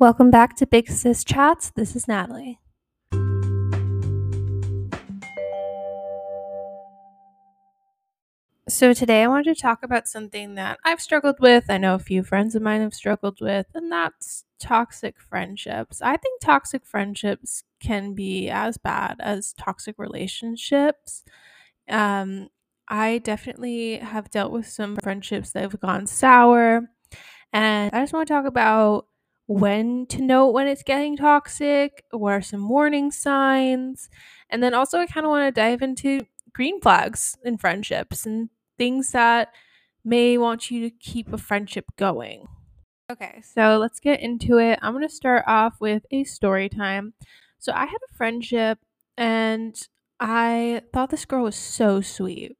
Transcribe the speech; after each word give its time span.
Welcome 0.00 0.30
back 0.30 0.56
to 0.56 0.66
Big 0.66 0.88
Sis 0.88 1.22
Chats. 1.24 1.72
This 1.76 1.94
is 1.94 2.08
Natalie. 2.08 2.58
So, 8.66 8.94
today 8.94 9.22
I 9.22 9.28
wanted 9.28 9.54
to 9.54 9.60
talk 9.60 9.82
about 9.82 10.08
something 10.08 10.54
that 10.54 10.78
I've 10.86 11.02
struggled 11.02 11.38
with. 11.38 11.66
I 11.68 11.76
know 11.76 11.94
a 11.94 11.98
few 11.98 12.22
friends 12.22 12.54
of 12.54 12.62
mine 12.62 12.80
have 12.80 12.94
struggled 12.94 13.42
with, 13.42 13.66
and 13.74 13.92
that's 13.92 14.46
toxic 14.58 15.20
friendships. 15.20 16.00
I 16.00 16.16
think 16.16 16.40
toxic 16.40 16.86
friendships 16.86 17.64
can 17.78 18.14
be 18.14 18.48
as 18.48 18.78
bad 18.78 19.16
as 19.20 19.52
toxic 19.52 19.96
relationships. 19.98 21.24
Um, 21.90 22.48
I 22.88 23.18
definitely 23.18 23.98
have 23.98 24.30
dealt 24.30 24.50
with 24.50 24.66
some 24.66 24.96
friendships 24.96 25.52
that 25.52 25.60
have 25.60 25.78
gone 25.78 26.06
sour, 26.06 26.88
and 27.52 27.94
I 27.94 28.00
just 28.00 28.14
want 28.14 28.26
to 28.26 28.32
talk 28.32 28.46
about 28.46 29.04
when 29.50 30.06
to 30.06 30.22
know 30.22 30.48
when 30.48 30.68
it's 30.68 30.84
getting 30.84 31.16
toxic, 31.16 32.04
what 32.12 32.30
are 32.30 32.40
some 32.40 32.68
warning 32.68 33.10
signs, 33.10 34.08
and 34.48 34.62
then 34.62 34.74
also 34.74 34.98
I 35.00 35.06
kind 35.06 35.26
of 35.26 35.30
want 35.30 35.52
to 35.52 35.60
dive 35.60 35.82
into 35.82 36.20
green 36.52 36.80
flags 36.80 37.36
in 37.44 37.58
friendships 37.58 38.24
and 38.24 38.48
things 38.78 39.10
that 39.10 39.48
may 40.04 40.38
want 40.38 40.70
you 40.70 40.88
to 40.88 40.96
keep 40.96 41.32
a 41.32 41.38
friendship 41.38 41.86
going. 41.96 42.46
Okay, 43.10 43.42
so 43.42 43.76
let's 43.78 43.98
get 43.98 44.20
into 44.20 44.58
it. 44.58 44.78
I'm 44.82 44.92
going 44.92 45.06
to 45.06 45.12
start 45.12 45.42
off 45.48 45.80
with 45.80 46.06
a 46.12 46.22
story 46.22 46.68
time. 46.68 47.14
So 47.58 47.72
I 47.72 47.86
had 47.86 47.98
a 48.08 48.14
friendship 48.14 48.78
and 49.16 49.76
I 50.20 50.82
thought 50.92 51.10
this 51.10 51.24
girl 51.24 51.42
was 51.42 51.56
so 51.56 52.00
sweet. 52.00 52.56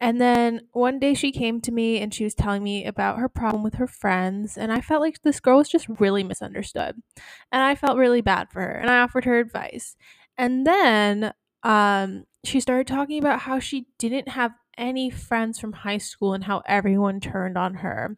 And 0.00 0.20
then 0.20 0.62
one 0.72 1.00
day 1.00 1.14
she 1.14 1.32
came 1.32 1.60
to 1.62 1.72
me 1.72 1.98
and 2.00 2.14
she 2.14 2.22
was 2.24 2.34
telling 2.34 2.62
me 2.62 2.84
about 2.84 3.18
her 3.18 3.28
problem 3.28 3.62
with 3.64 3.74
her 3.74 3.88
friends. 3.88 4.56
And 4.56 4.72
I 4.72 4.80
felt 4.80 5.00
like 5.00 5.22
this 5.22 5.40
girl 5.40 5.58
was 5.58 5.68
just 5.68 5.88
really 5.88 6.22
misunderstood. 6.22 7.02
And 7.50 7.62
I 7.62 7.74
felt 7.74 7.98
really 7.98 8.20
bad 8.20 8.48
for 8.52 8.60
her. 8.60 8.70
And 8.72 8.90
I 8.90 9.00
offered 9.00 9.24
her 9.24 9.38
advice. 9.40 9.96
And 10.36 10.64
then 10.66 11.32
um, 11.64 12.24
she 12.44 12.60
started 12.60 12.86
talking 12.86 13.18
about 13.18 13.40
how 13.40 13.58
she 13.58 13.88
didn't 13.98 14.28
have 14.28 14.52
any 14.76 15.10
friends 15.10 15.58
from 15.58 15.72
high 15.72 15.98
school 15.98 16.32
and 16.32 16.44
how 16.44 16.62
everyone 16.66 17.18
turned 17.18 17.58
on 17.58 17.74
her. 17.74 18.16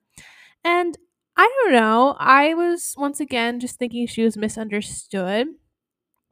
And 0.64 0.96
I 1.36 1.50
don't 1.64 1.72
know. 1.72 2.16
I 2.18 2.54
was 2.54 2.94
once 2.98 3.20
again 3.20 3.60
just 3.60 3.78
thinking 3.78 4.06
she 4.06 4.24
was 4.24 4.36
misunderstood. 4.36 5.48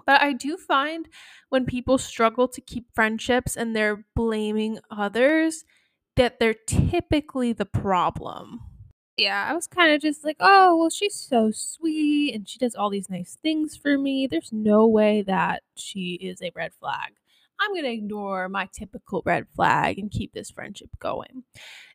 But 0.08 0.22
I 0.22 0.32
do 0.32 0.56
find 0.56 1.06
when 1.50 1.66
people 1.66 1.98
struggle 1.98 2.48
to 2.48 2.62
keep 2.62 2.86
friendships 2.94 3.58
and 3.58 3.76
they're 3.76 4.06
blaming 4.16 4.78
others, 4.90 5.64
that 6.16 6.40
they're 6.40 6.54
typically 6.66 7.52
the 7.52 7.66
problem. 7.66 8.60
Yeah, 9.18 9.46
I 9.46 9.52
was 9.52 9.66
kind 9.66 9.92
of 9.92 10.00
just 10.00 10.24
like, 10.24 10.38
oh, 10.40 10.78
well, 10.78 10.88
she's 10.88 11.14
so 11.14 11.50
sweet 11.52 12.34
and 12.34 12.48
she 12.48 12.58
does 12.58 12.74
all 12.74 12.88
these 12.88 13.10
nice 13.10 13.36
things 13.42 13.76
for 13.76 13.98
me. 13.98 14.26
There's 14.26 14.50
no 14.50 14.86
way 14.86 15.20
that 15.26 15.62
she 15.76 16.14
is 16.14 16.40
a 16.40 16.52
red 16.56 16.72
flag. 16.80 17.12
I'm 17.60 17.72
going 17.72 17.84
to 17.84 17.92
ignore 17.92 18.48
my 18.48 18.66
typical 18.72 19.22
red 19.26 19.46
flag 19.54 19.98
and 19.98 20.10
keep 20.10 20.32
this 20.32 20.50
friendship 20.50 20.88
going. 21.00 21.42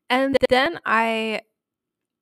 And 0.08 0.38
then 0.50 0.80
I 0.86 1.42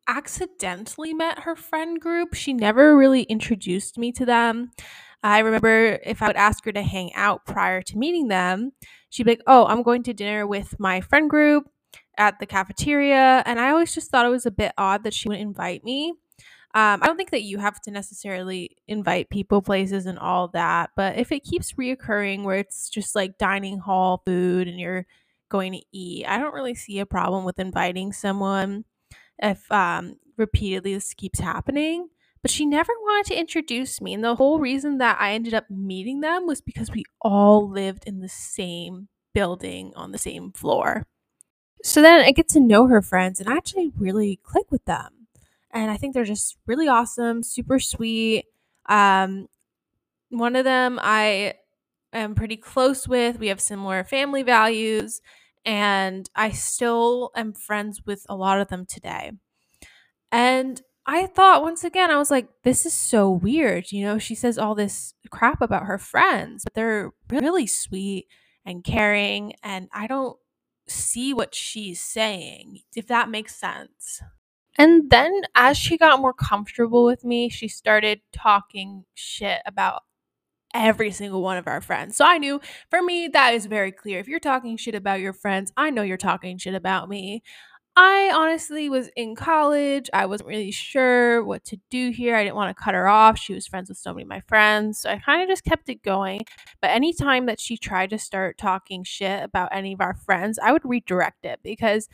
accidentally 0.07 1.13
met 1.13 1.39
her 1.39 1.55
friend 1.57 1.99
group. 1.99 2.33
She 2.33 2.53
never 2.53 2.95
really 2.95 3.23
introduced 3.23 3.97
me 3.97 4.13
to 4.13 4.25
them. 4.25 4.71
I 5.23 5.39
remember 5.39 5.99
if 6.03 6.21
I 6.21 6.27
would 6.27 6.35
ask 6.35 6.65
her 6.65 6.71
to 6.71 6.81
hang 6.81 7.13
out 7.13 7.45
prior 7.45 7.81
to 7.83 7.97
meeting 7.97 8.27
them, 8.27 8.71
she'd 9.09 9.23
be 9.23 9.31
like, 9.31 9.43
Oh, 9.47 9.65
I'm 9.67 9.83
going 9.83 10.03
to 10.03 10.13
dinner 10.13 10.47
with 10.47 10.79
my 10.79 11.01
friend 11.01 11.29
group 11.29 11.69
at 12.17 12.39
the 12.39 12.45
cafeteria. 12.45 13.43
And 13.45 13.59
I 13.59 13.69
always 13.69 13.93
just 13.93 14.11
thought 14.11 14.25
it 14.25 14.29
was 14.29 14.45
a 14.45 14.51
bit 14.51 14.73
odd 14.77 15.03
that 15.03 15.13
she 15.13 15.29
would 15.29 15.39
invite 15.39 15.83
me. 15.83 16.13
Um, 16.73 17.01
I 17.01 17.07
don't 17.07 17.17
think 17.17 17.31
that 17.31 17.43
you 17.43 17.57
have 17.57 17.81
to 17.81 17.91
necessarily 17.91 18.77
invite 18.87 19.29
people, 19.29 19.61
places, 19.61 20.05
and 20.05 20.17
all 20.17 20.47
that. 20.49 20.91
But 20.95 21.17
if 21.17 21.31
it 21.31 21.43
keeps 21.43 21.73
reoccurring 21.73 22.43
where 22.43 22.57
it's 22.57 22.89
just 22.89 23.13
like 23.13 23.37
dining 23.37 23.79
hall 23.79 24.21
food 24.25 24.69
and 24.69 24.79
you're 24.79 25.05
going 25.49 25.73
to 25.73 25.81
eat, 25.91 26.25
I 26.25 26.37
don't 26.37 26.53
really 26.53 26.75
see 26.75 26.99
a 26.99 27.05
problem 27.05 27.43
with 27.43 27.59
inviting 27.59 28.13
someone 28.13 28.85
if 29.39 29.69
um, 29.71 30.15
repeatedly 30.37 30.93
this 30.93 31.13
keeps 31.13 31.39
happening 31.39 32.07
but 32.41 32.51
she 32.51 32.65
never 32.65 32.91
wanted 33.03 33.33
to 33.33 33.39
introduce 33.39 34.01
me. 34.01 34.13
And 34.13 34.23
the 34.23 34.35
whole 34.35 34.59
reason 34.59 34.97
that 34.97 35.17
I 35.19 35.33
ended 35.33 35.53
up 35.53 35.69
meeting 35.69 36.21
them 36.21 36.47
was 36.47 36.61
because 36.61 36.91
we 36.91 37.03
all 37.21 37.69
lived 37.69 38.03
in 38.07 38.19
the 38.19 38.29
same 38.29 39.07
building 39.33 39.93
on 39.95 40.11
the 40.11 40.17
same 40.17 40.51
floor. 40.51 41.05
So 41.83 42.01
then 42.01 42.21
I 42.21 42.31
get 42.31 42.49
to 42.49 42.59
know 42.59 42.87
her 42.87 43.01
friends 43.01 43.39
and 43.39 43.49
I 43.49 43.55
actually 43.57 43.91
really 43.97 44.39
click 44.43 44.71
with 44.71 44.85
them. 44.85 45.27
And 45.71 45.89
I 45.91 45.97
think 45.97 46.13
they're 46.13 46.25
just 46.25 46.57
really 46.67 46.87
awesome, 46.87 47.43
super 47.43 47.79
sweet. 47.79 48.45
Um, 48.87 49.47
one 50.29 50.55
of 50.55 50.65
them 50.65 50.99
I 51.01 51.55
am 52.13 52.35
pretty 52.35 52.57
close 52.57 53.07
with. 53.07 53.39
We 53.39 53.47
have 53.47 53.61
similar 53.61 54.03
family 54.03 54.43
values, 54.43 55.21
and 55.65 56.29
I 56.35 56.51
still 56.51 57.31
am 57.35 57.53
friends 57.53 58.01
with 58.05 58.25
a 58.29 58.35
lot 58.35 58.59
of 58.59 58.69
them 58.69 58.85
today. 58.85 59.31
And 60.31 60.81
I 61.13 61.27
thought 61.27 61.61
once 61.61 61.83
again, 61.83 62.09
I 62.09 62.17
was 62.17 62.31
like, 62.31 62.47
this 62.63 62.85
is 62.85 62.93
so 62.93 63.29
weird. 63.29 63.91
You 63.91 64.05
know, 64.05 64.17
she 64.17 64.33
says 64.33 64.57
all 64.57 64.75
this 64.75 65.13
crap 65.29 65.61
about 65.61 65.83
her 65.83 65.97
friends, 65.97 66.63
but 66.63 66.73
they're 66.73 67.11
really 67.29 67.67
sweet 67.67 68.27
and 68.65 68.81
caring. 68.81 69.55
And 69.61 69.89
I 69.93 70.07
don't 70.07 70.37
see 70.87 71.33
what 71.33 71.53
she's 71.53 71.99
saying, 71.99 72.79
if 72.95 73.07
that 73.07 73.29
makes 73.29 73.57
sense. 73.57 74.21
And 74.77 75.09
then 75.09 75.41
as 75.53 75.77
she 75.77 75.97
got 75.97 76.21
more 76.21 76.31
comfortable 76.31 77.03
with 77.03 77.25
me, 77.25 77.49
she 77.49 77.67
started 77.67 78.21
talking 78.31 79.03
shit 79.13 79.59
about 79.65 80.03
every 80.73 81.11
single 81.11 81.41
one 81.41 81.57
of 81.57 81.67
our 81.67 81.81
friends. 81.81 82.15
So 82.15 82.23
I 82.25 82.37
knew 82.37 82.61
for 82.89 83.01
me, 83.01 83.27
that 83.27 83.53
is 83.53 83.65
very 83.65 83.91
clear. 83.91 84.19
If 84.19 84.29
you're 84.29 84.39
talking 84.39 84.77
shit 84.77 84.95
about 84.95 85.19
your 85.19 85.33
friends, 85.33 85.73
I 85.75 85.89
know 85.89 86.03
you're 86.03 86.15
talking 86.15 86.57
shit 86.57 86.73
about 86.73 87.09
me. 87.09 87.43
I 87.97 88.31
honestly 88.33 88.89
was 88.89 89.09
in 89.17 89.35
college. 89.35 90.09
I 90.13 90.25
wasn't 90.25 90.49
really 90.49 90.71
sure 90.71 91.43
what 91.43 91.65
to 91.65 91.77
do 91.89 92.11
here. 92.11 92.35
I 92.35 92.43
didn't 92.43 92.55
want 92.55 92.75
to 92.75 92.83
cut 92.83 92.93
her 92.93 93.07
off. 93.07 93.37
She 93.37 93.53
was 93.53 93.67
friends 93.67 93.89
with 93.89 93.97
so 93.97 94.13
many 94.13 94.23
of 94.23 94.29
my 94.29 94.41
friends. 94.47 94.99
So 94.99 95.09
I 95.09 95.19
kind 95.19 95.41
of 95.41 95.49
just 95.49 95.65
kept 95.65 95.89
it 95.89 96.01
going. 96.01 96.41
But 96.81 96.91
anytime 96.91 97.47
that 97.47 97.59
she 97.59 97.77
tried 97.77 98.09
to 98.11 98.17
start 98.17 98.57
talking 98.57 99.03
shit 99.03 99.43
about 99.43 99.69
any 99.73 99.91
of 99.93 99.99
our 99.99 100.13
friends, 100.13 100.57
I 100.57 100.71
would 100.71 100.85
redirect 100.85 101.45
it 101.45 101.59
because 101.63 102.07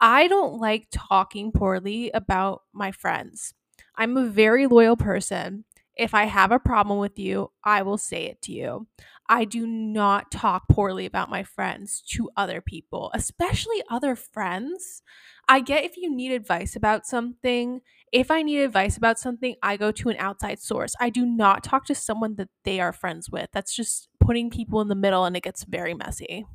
I 0.00 0.28
don't 0.28 0.60
like 0.60 0.88
talking 0.92 1.52
poorly 1.52 2.10
about 2.12 2.62
my 2.72 2.92
friends. 2.92 3.54
I'm 3.96 4.16
a 4.16 4.26
very 4.26 4.66
loyal 4.66 4.96
person. 4.96 5.64
If 5.98 6.14
I 6.14 6.24
have 6.24 6.52
a 6.52 6.60
problem 6.60 6.98
with 7.00 7.18
you, 7.18 7.50
I 7.64 7.82
will 7.82 7.98
say 7.98 8.26
it 8.26 8.40
to 8.42 8.52
you. 8.52 8.86
I 9.28 9.44
do 9.44 9.66
not 9.66 10.30
talk 10.30 10.68
poorly 10.68 11.04
about 11.06 11.28
my 11.28 11.42
friends 11.42 12.02
to 12.12 12.30
other 12.36 12.60
people, 12.60 13.10
especially 13.14 13.82
other 13.90 14.14
friends. 14.14 15.02
I 15.48 15.60
get 15.60 15.84
if 15.84 15.96
you 15.96 16.14
need 16.14 16.32
advice 16.32 16.76
about 16.76 17.04
something. 17.04 17.80
If 18.12 18.30
I 18.30 18.42
need 18.42 18.60
advice 18.60 18.96
about 18.96 19.18
something, 19.18 19.56
I 19.62 19.76
go 19.76 19.90
to 19.92 20.08
an 20.08 20.16
outside 20.18 20.60
source. 20.60 20.94
I 21.00 21.10
do 21.10 21.26
not 21.26 21.64
talk 21.64 21.84
to 21.86 21.94
someone 21.94 22.36
that 22.36 22.48
they 22.64 22.80
are 22.80 22.92
friends 22.92 23.28
with. 23.28 23.48
That's 23.52 23.74
just 23.74 24.08
putting 24.20 24.50
people 24.50 24.80
in 24.80 24.88
the 24.88 24.94
middle 24.94 25.24
and 25.24 25.36
it 25.36 25.42
gets 25.42 25.64
very 25.64 25.94
messy. 25.94 26.46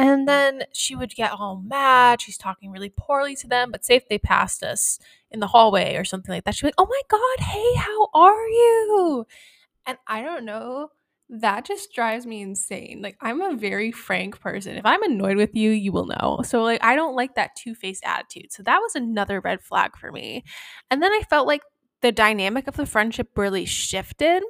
And 0.00 0.26
then 0.26 0.62
she 0.72 0.96
would 0.96 1.14
get 1.14 1.30
all 1.30 1.60
mad. 1.62 2.22
She's 2.22 2.38
talking 2.38 2.70
really 2.70 2.88
poorly 2.88 3.36
to 3.36 3.46
them. 3.46 3.70
But 3.70 3.84
say 3.84 3.96
if 3.96 4.08
they 4.08 4.18
passed 4.18 4.62
us 4.62 4.98
in 5.30 5.40
the 5.40 5.46
hallway 5.46 5.94
or 5.96 6.04
something 6.04 6.34
like 6.34 6.44
that, 6.44 6.54
she'd 6.54 6.62
be 6.62 6.68
like, 6.68 6.74
Oh 6.78 6.86
my 6.86 7.02
God, 7.08 7.44
hey, 7.44 7.74
how 7.74 8.08
are 8.14 8.48
you? 8.48 9.26
And 9.86 9.98
I 10.06 10.22
don't 10.22 10.46
know 10.46 10.88
that 11.30 11.64
just 11.64 11.92
drives 11.92 12.26
me 12.26 12.42
insane. 12.42 13.00
Like, 13.00 13.16
I'm 13.20 13.40
a 13.40 13.56
very 13.56 13.92
frank 13.92 14.40
person. 14.40 14.76
If 14.76 14.84
I'm 14.84 15.02
annoyed 15.04 15.36
with 15.36 15.54
you, 15.54 15.70
you 15.70 15.92
will 15.92 16.06
know. 16.06 16.40
So, 16.44 16.62
like, 16.62 16.82
I 16.82 16.96
don't 16.96 17.14
like 17.14 17.36
that 17.36 17.54
two 17.56 17.74
faced 17.74 18.02
attitude. 18.04 18.50
So, 18.50 18.64
that 18.64 18.80
was 18.80 18.96
another 18.96 19.40
red 19.40 19.62
flag 19.62 19.96
for 19.96 20.10
me. 20.10 20.42
And 20.90 21.00
then 21.00 21.12
I 21.12 21.22
felt 21.30 21.46
like 21.46 21.62
the 22.02 22.10
dynamic 22.10 22.66
of 22.66 22.76
the 22.76 22.84
friendship 22.86 23.38
really 23.38 23.64
shifted 23.64 24.42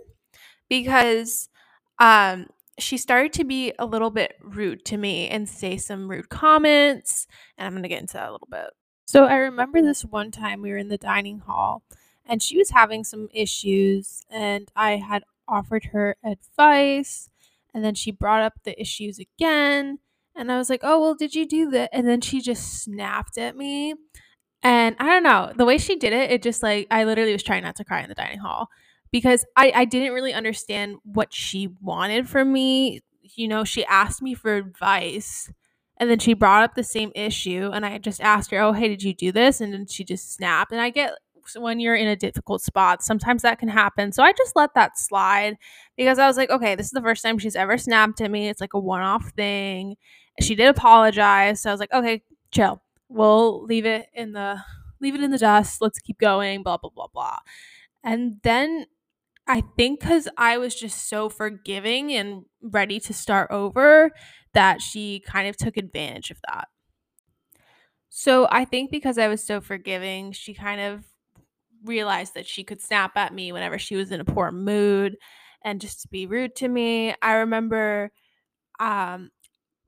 because 0.71 1.51
um, 1.99 2.47
she 2.79 2.97
started 2.97 3.33
to 3.35 3.45
be 3.45 3.73
a 3.79 3.87
little 3.87 4.11
bit 4.11 4.37
rude 4.43 4.85
to 4.87 4.97
me 4.97 5.29
and 5.29 5.49
say 5.49 5.77
some 5.77 6.11
rude 6.11 6.29
comments. 6.29 7.27
And 7.59 7.67
I'm 7.67 7.73
going 7.73 7.83
to 7.83 7.89
get 7.89 8.01
into 8.01 8.15
that 8.15 8.29
a 8.29 8.33
little 8.33 8.49
bit. 8.51 8.71
So, 9.07 9.25
I 9.25 9.37
remember 9.37 9.83
this 9.83 10.05
one 10.05 10.31
time 10.31 10.63
we 10.63 10.71
were 10.71 10.77
in 10.77 10.89
the 10.89 10.99
dining 10.99 11.41
hall 11.41 11.83
and 12.27 12.43
she 12.43 12.57
was 12.57 12.71
having 12.71 13.03
some 13.05 13.29
issues 13.35 14.23
and 14.31 14.71
I 14.77 14.97
had 14.97 15.25
offered 15.49 15.87
her 15.87 16.17
advice 16.25 17.29
and 17.75 17.85
then 17.85 17.95
she 17.95 18.13
brought 18.13 18.43
up 18.43 18.55
the 18.65 18.81
issues 18.81 19.19
again 19.19 19.99
and 20.37 20.51
I 20.53 20.59
was 20.59 20.71
like, 20.71 20.81
"Oh, 20.85 21.01
well, 21.01 21.15
did 21.15 21.35
you 21.35 21.45
do 21.47 21.71
that?" 21.71 21.91
And 21.93 22.07
then 22.09 22.21
she 22.21 22.41
just 22.41 22.83
snapped 22.85 23.37
at 23.37 23.57
me. 23.57 23.95
And 24.63 24.97
I 24.99 25.07
don't 25.07 25.23
know, 25.23 25.53
the 25.57 25.65
way 25.65 25.79
she 25.79 25.97
did 25.97 26.13
it, 26.13 26.31
it 26.31 26.43
just 26.43 26.63
like 26.63 26.87
I 26.91 27.05
literally 27.05 27.33
was 27.33 27.43
trying 27.43 27.63
not 27.65 27.77
to 27.77 27.85
cry 27.85 28.03
in 28.03 28.09
the 28.09 28.15
dining 28.15 28.41
hall 28.41 28.69
because 29.13 29.45
I 29.57 29.73
I 29.75 29.85
didn't 29.85 30.13
really 30.13 30.33
understand 30.35 30.97
what 31.05 31.33
she 31.33 31.69
wanted 31.81 32.29
from 32.29 32.53
me. 32.53 33.01
You 33.23 33.49
know, 33.49 33.65
she 33.65 33.85
asked 33.87 34.23
me 34.23 34.35
for 34.35 34.55
advice 34.57 35.51
and 35.99 36.11
then 36.11 36.19
she 36.19 36.35
brought 36.35 36.63
up 36.65 36.75
the 36.75 36.83
same 36.85 37.13
issue 37.15 37.71
and 37.73 37.85
I 37.87 37.99
just 37.99 38.21
asked 38.21 38.51
her, 38.51 38.59
"Oh, 38.61 38.73
hey, 38.73 38.89
did 38.89 39.03
you 39.03 39.15
do 39.15 39.33
this?" 39.33 39.61
And 39.61 39.73
then 39.73 39.87
she 39.87 40.05
just 40.05 40.35
snapped. 40.35 40.73
And 40.73 40.81
I 40.81 40.91
get 40.91 41.13
when 41.57 41.81
you're 41.81 41.95
in 41.95 42.09
a 42.09 42.17
difficult 42.17 42.63
spot. 42.63 43.03
Sometimes 43.03 43.43
that 43.43 43.59
can 43.59 43.69
happen. 43.69 44.13
So 44.13 44.23
I 44.23 44.33
just 44.33 44.57
let 44.57 44.75
that 44.75 44.99
slide 44.99 45.57
because 45.97 46.19
I 46.19 46.27
was 46.27 46.37
like, 46.37 46.51
okay, 46.51 46.75
this 46.75 46.87
is 46.87 46.93
the 46.93 47.01
first 47.03 47.23
time 47.23 47.39
she's 47.39 47.57
ever 47.57 47.79
snapped 47.79 48.21
at 48.21 48.31
me. 48.31 48.49
It's 48.49 48.61
like 48.61 48.75
a 48.75 48.79
one 48.79 49.03
off 49.03 49.31
thing. 49.37 49.97
She 50.41 50.55
did 50.55 50.69
apologize. 50.69 51.61
So 51.63 51.71
I 51.71 51.73
was 51.73 51.81
like, 51.81 51.93
okay, 51.93 52.23
chill. 52.53 52.83
We'll 53.09 53.65
leave 53.65 53.87
it 53.87 54.07
in 54.15 54.33
the 54.33 54.63
leave 55.01 55.15
it 55.15 55.23
in 55.23 55.31
the 55.31 55.39
dust. 55.39 55.81
Let's 55.81 55.99
keep 55.99 56.19
going, 56.19 56.63
blah 56.63 56.77
blah 56.77 56.91
blah 56.91 57.09
blah. 57.13 57.39
And 58.05 58.41
then 58.43 58.87
I 59.51 59.63
think 59.77 60.01
cuz 60.01 60.29
I 60.37 60.59
was 60.59 60.75
just 60.75 61.09
so 61.09 61.29
forgiving 61.29 62.13
and 62.13 62.45
ready 62.63 63.01
to 63.01 63.13
start 63.15 63.51
over 63.51 64.13
that 64.55 64.81
she 64.81 65.21
kind 65.21 65.49
of 65.49 65.57
took 65.57 65.77
advantage 65.77 66.31
of 66.31 66.39
that. 66.49 66.69
So 68.09 68.49
I 68.51 68.65
think 68.65 68.91
because 68.91 69.19
I 69.19 69.29
was 69.29 69.43
so 69.45 69.61
forgiving, 69.61 70.33
she 70.33 70.55
kind 70.55 70.81
of 70.81 71.05
realized 71.85 72.35
that 72.35 72.47
she 72.47 72.65
could 72.65 72.81
snap 72.81 73.17
at 73.17 73.35
me 73.35 73.53
whenever 73.53 73.79
she 73.79 73.97
was 73.97 74.13
in 74.13 74.21
a 74.21 74.25
poor 74.25 74.53
mood 74.53 75.17
and 75.65 75.81
just 75.81 76.11
be 76.11 76.27
rude 76.27 76.57
to 76.57 76.69
me. 76.69 77.15
I 77.23 77.35
remember 77.35 78.11
um 78.81 79.31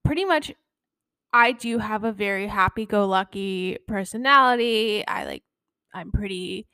pretty 0.05 0.25
much 0.25 0.53
I 1.33 1.53
do 1.53 1.79
have 1.79 2.05
a 2.05 2.13
very 2.13 2.47
happy 2.49 2.87
go 2.87 3.07
lucky 3.07 3.79
personality. 3.89 5.07
I 5.09 5.25
like 5.27 5.45
I'm 5.95 6.13
pretty 6.13 6.69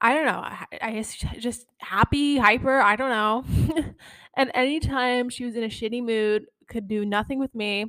I 0.00 0.14
don't 0.14 0.24
know. 0.24 0.44
I, 0.80 0.92
guess 0.92 1.14
just 1.38 1.66
happy, 1.78 2.38
hyper, 2.38 2.80
I 2.80 2.96
don't 2.96 3.10
know. 3.10 3.84
and 4.36 4.50
anytime 4.54 5.28
she 5.28 5.44
was 5.44 5.56
in 5.56 5.64
a 5.64 5.68
shitty 5.68 6.02
mood, 6.02 6.46
could 6.68 6.88
do 6.88 7.04
nothing 7.04 7.38
with 7.38 7.54
me, 7.54 7.86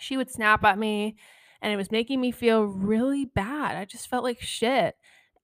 she 0.00 0.16
would 0.16 0.30
snap 0.30 0.64
at 0.64 0.78
me 0.78 1.16
and 1.62 1.72
it 1.72 1.76
was 1.76 1.92
making 1.92 2.20
me 2.20 2.32
feel 2.32 2.64
really 2.64 3.26
bad. 3.26 3.76
I 3.76 3.84
just 3.84 4.08
felt 4.08 4.24
like 4.24 4.40
shit. 4.40 4.96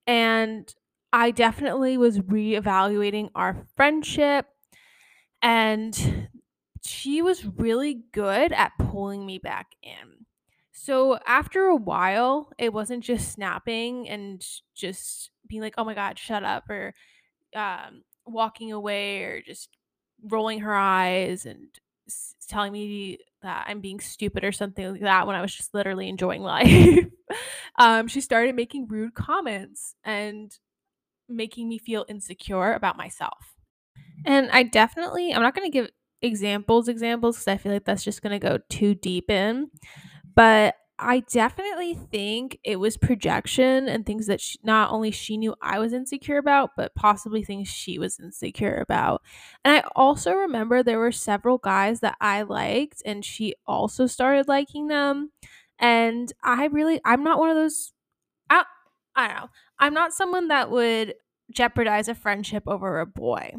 And 0.07 0.73
I 1.13 1.31
definitely 1.31 1.97
was 1.99 2.19
reevaluating 2.19 3.31
our 3.35 3.67
friendship 3.77 4.47
and 5.43 6.29
she 6.83 7.23
was 7.23 7.45
really 7.45 8.03
good 8.13 8.53
at 8.53 8.73
pulling 8.79 9.27
me 9.27 9.39
back 9.39 9.69
in. 9.83 10.27
So 10.73 11.19
after 11.27 11.65
a 11.65 11.77
while, 11.77 12.51
it 12.59 12.73
wasn't 12.73 13.05
just 13.05 13.33
snapping 13.33 14.09
and 14.09 14.45
just 14.75 15.31
being 15.49 15.63
like, 15.63 15.75
"Oh 15.79 15.85
my 15.85 15.95
god, 15.95 16.19
shut 16.19 16.45
up," 16.45 16.69
or 16.71 16.95
um, 17.55 18.03
walking 18.27 18.73
away, 18.73 19.23
or 19.25 19.43
just 19.43 19.71
rolling 20.25 20.61
her 20.61 20.75
eyes 20.75 21.47
and 21.47 21.69
s- 22.09 22.35
telling 22.49 22.73
me 22.73 23.19
that 23.43 23.67
I'm 23.69 23.81
being 23.81 24.01
stupid 24.01 24.45
or 24.45 24.53
something 24.53 24.93
like 24.93 25.01
that 25.03 25.27
when 25.27 25.37
I 25.37 25.43
was 25.43 25.55
just 25.55 25.75
literally 25.75 26.09
enjoying 26.09 26.43
life. 26.45 27.07
um, 27.79 28.09
she 28.09 28.21
started 28.21 28.55
making 28.55 28.89
rude 28.89 29.15
comments 29.15 29.95
and 30.05 30.53
making 31.29 31.69
me 31.69 31.79
feel 31.79 32.05
insecure 32.09 32.73
about 32.73 32.97
myself. 32.97 33.57
And 34.25 34.51
I 34.51 34.63
definitely, 34.65 35.33
I'm 35.33 35.43
not 35.43 35.55
going 35.55 35.71
to 35.71 35.73
give 35.73 35.91
examples, 36.23 36.89
examples, 36.89 37.37
because 37.37 37.49
I 37.49 37.57
feel 37.57 37.73
like 37.73 37.85
that's 37.85 38.05
just 38.05 38.23
going 38.23 38.39
to 38.39 38.45
go 38.49 38.59
too 38.69 38.95
deep 38.95 39.31
in. 39.31 39.71
But 40.35 40.75
I 40.99 41.21
definitely 41.21 41.95
think 41.95 42.59
it 42.65 42.77
was 42.77 42.97
projection 42.97 43.87
and 43.87 44.07
things 44.07 44.27
that 44.29 44.41
she, 44.41 44.59
not 44.63 44.91
only 44.91 45.11
she 45.11 45.37
knew 45.37 45.55
I 45.61 45.79
was 45.79 45.93
insecure 45.93 46.39
about, 46.39 46.71
but 46.75 46.95
possibly 46.95 47.45
things 47.45 47.69
she 47.69 47.99
was 47.99 48.19
insecure 48.19 48.79
about. 48.81 49.21
And 49.63 49.77
I 49.77 49.89
also 49.95 50.33
remember 50.33 50.83
there 50.83 50.99
were 50.99 51.13
several 51.13 51.59
guys 51.59 52.01
that 52.01 52.17
I 52.21 52.43
liked, 52.43 53.03
and 53.05 53.23
she 53.25 53.55
also 53.67 54.07
started 54.07 54.49
liking 54.49 54.89
them. 54.89 55.33
And 55.79 56.33
I 56.43 56.67
really, 56.67 56.99
I'm 57.05 57.23
not 57.23 57.39
one 57.39 57.51
of 57.51 57.57
those. 57.57 57.93
I, 58.51 58.65
I 59.17 59.29
don't 59.29 59.37
know. 59.37 59.51
I'm 59.81 59.95
not 59.95 60.15
someone 60.15 60.49
that 60.49 60.71
would 60.71 61.15
jeopardize 61.53 62.09
a 62.09 62.15
friendship 62.15 62.65
over 62.67 63.01
a 63.01 63.07
boy. 63.07 63.53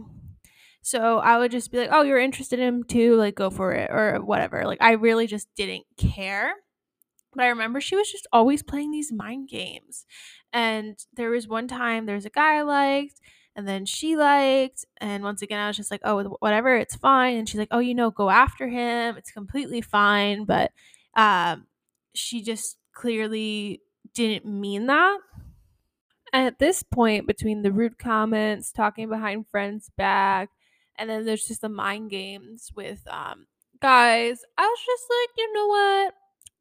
So 0.82 1.20
I 1.20 1.38
would 1.38 1.52
just 1.52 1.72
be 1.72 1.80
like, 1.80 1.90
"Oh, 1.92 2.04
you're 2.04 2.20
interested 2.20 2.60
in 2.60 2.68
him 2.68 2.84
too? 2.84 3.16
Like, 3.16 3.36
go 3.36 3.50
for 3.50 3.74
it," 3.74 3.90
or 3.92 4.20
whatever. 4.24 4.64
Like, 4.66 4.82
I 4.82 4.94
really 4.94 5.28
just 5.28 5.50
didn't 5.56 5.86
care. 5.98 6.54
But 7.34 7.44
I 7.46 7.50
remember 7.50 7.82
she 7.82 7.96
was 7.96 8.12
just 8.12 8.28
always 8.34 8.64
playing 8.64 8.92
these 8.92 9.12
mind 9.12 9.50
games. 9.50 10.06
And 10.54 10.98
there 11.14 11.30
was 11.30 11.48
one 11.48 11.68
time 11.68 12.06
there 12.06 12.16
was 12.16 12.26
a 12.26 12.30
guy 12.32 12.56
I 12.58 12.62
liked, 12.62 13.20
and 13.56 13.68
then 13.68 13.86
she 13.86 14.16
liked, 14.16 14.86
and 15.02 15.24
once 15.24 15.42
again 15.42 15.60
I 15.60 15.68
was 15.68 15.78
just 15.78 15.92
like, 15.92 16.02
"Oh, 16.04 16.24
whatever, 16.40 16.76
it's 16.76 16.96
fine." 16.96 17.38
And 17.38 17.48
she's 17.50 17.60
like, 17.60 17.70
"Oh, 17.72 17.80
you 17.80 17.96
know, 17.96 18.12
go 18.12 18.30
after 18.30 18.68
him. 18.68 19.18
It's 19.18 19.32
completely 19.32 19.82
fine." 19.82 20.46
But 20.46 20.72
um, 21.16 21.68
she 22.16 22.42
just 22.44 22.78
clearly 22.94 23.82
didn't 24.14 24.46
mean 24.46 24.88
that. 24.88 25.18
At 26.34 26.60
this 26.60 26.84
point, 26.84 27.26
between 27.26 27.62
the 27.62 27.72
rude 27.72 27.98
comments, 27.98 28.72
talking 28.72 29.08
behind 29.10 29.48
friends' 29.50 29.90
back, 29.98 30.50
and 30.98 31.10
then 31.10 31.26
there's 31.26 31.46
just 31.48 31.62
the 31.62 31.70
mind 31.70 32.10
games 32.10 32.72
with 32.76 33.02
um 33.08 33.48
guys, 33.82 34.42
I 34.58 34.66
was 34.68 34.80
just 34.86 35.04
like, 35.10 35.30
you 35.38 35.54
know 35.54 35.68
what? 35.68 36.14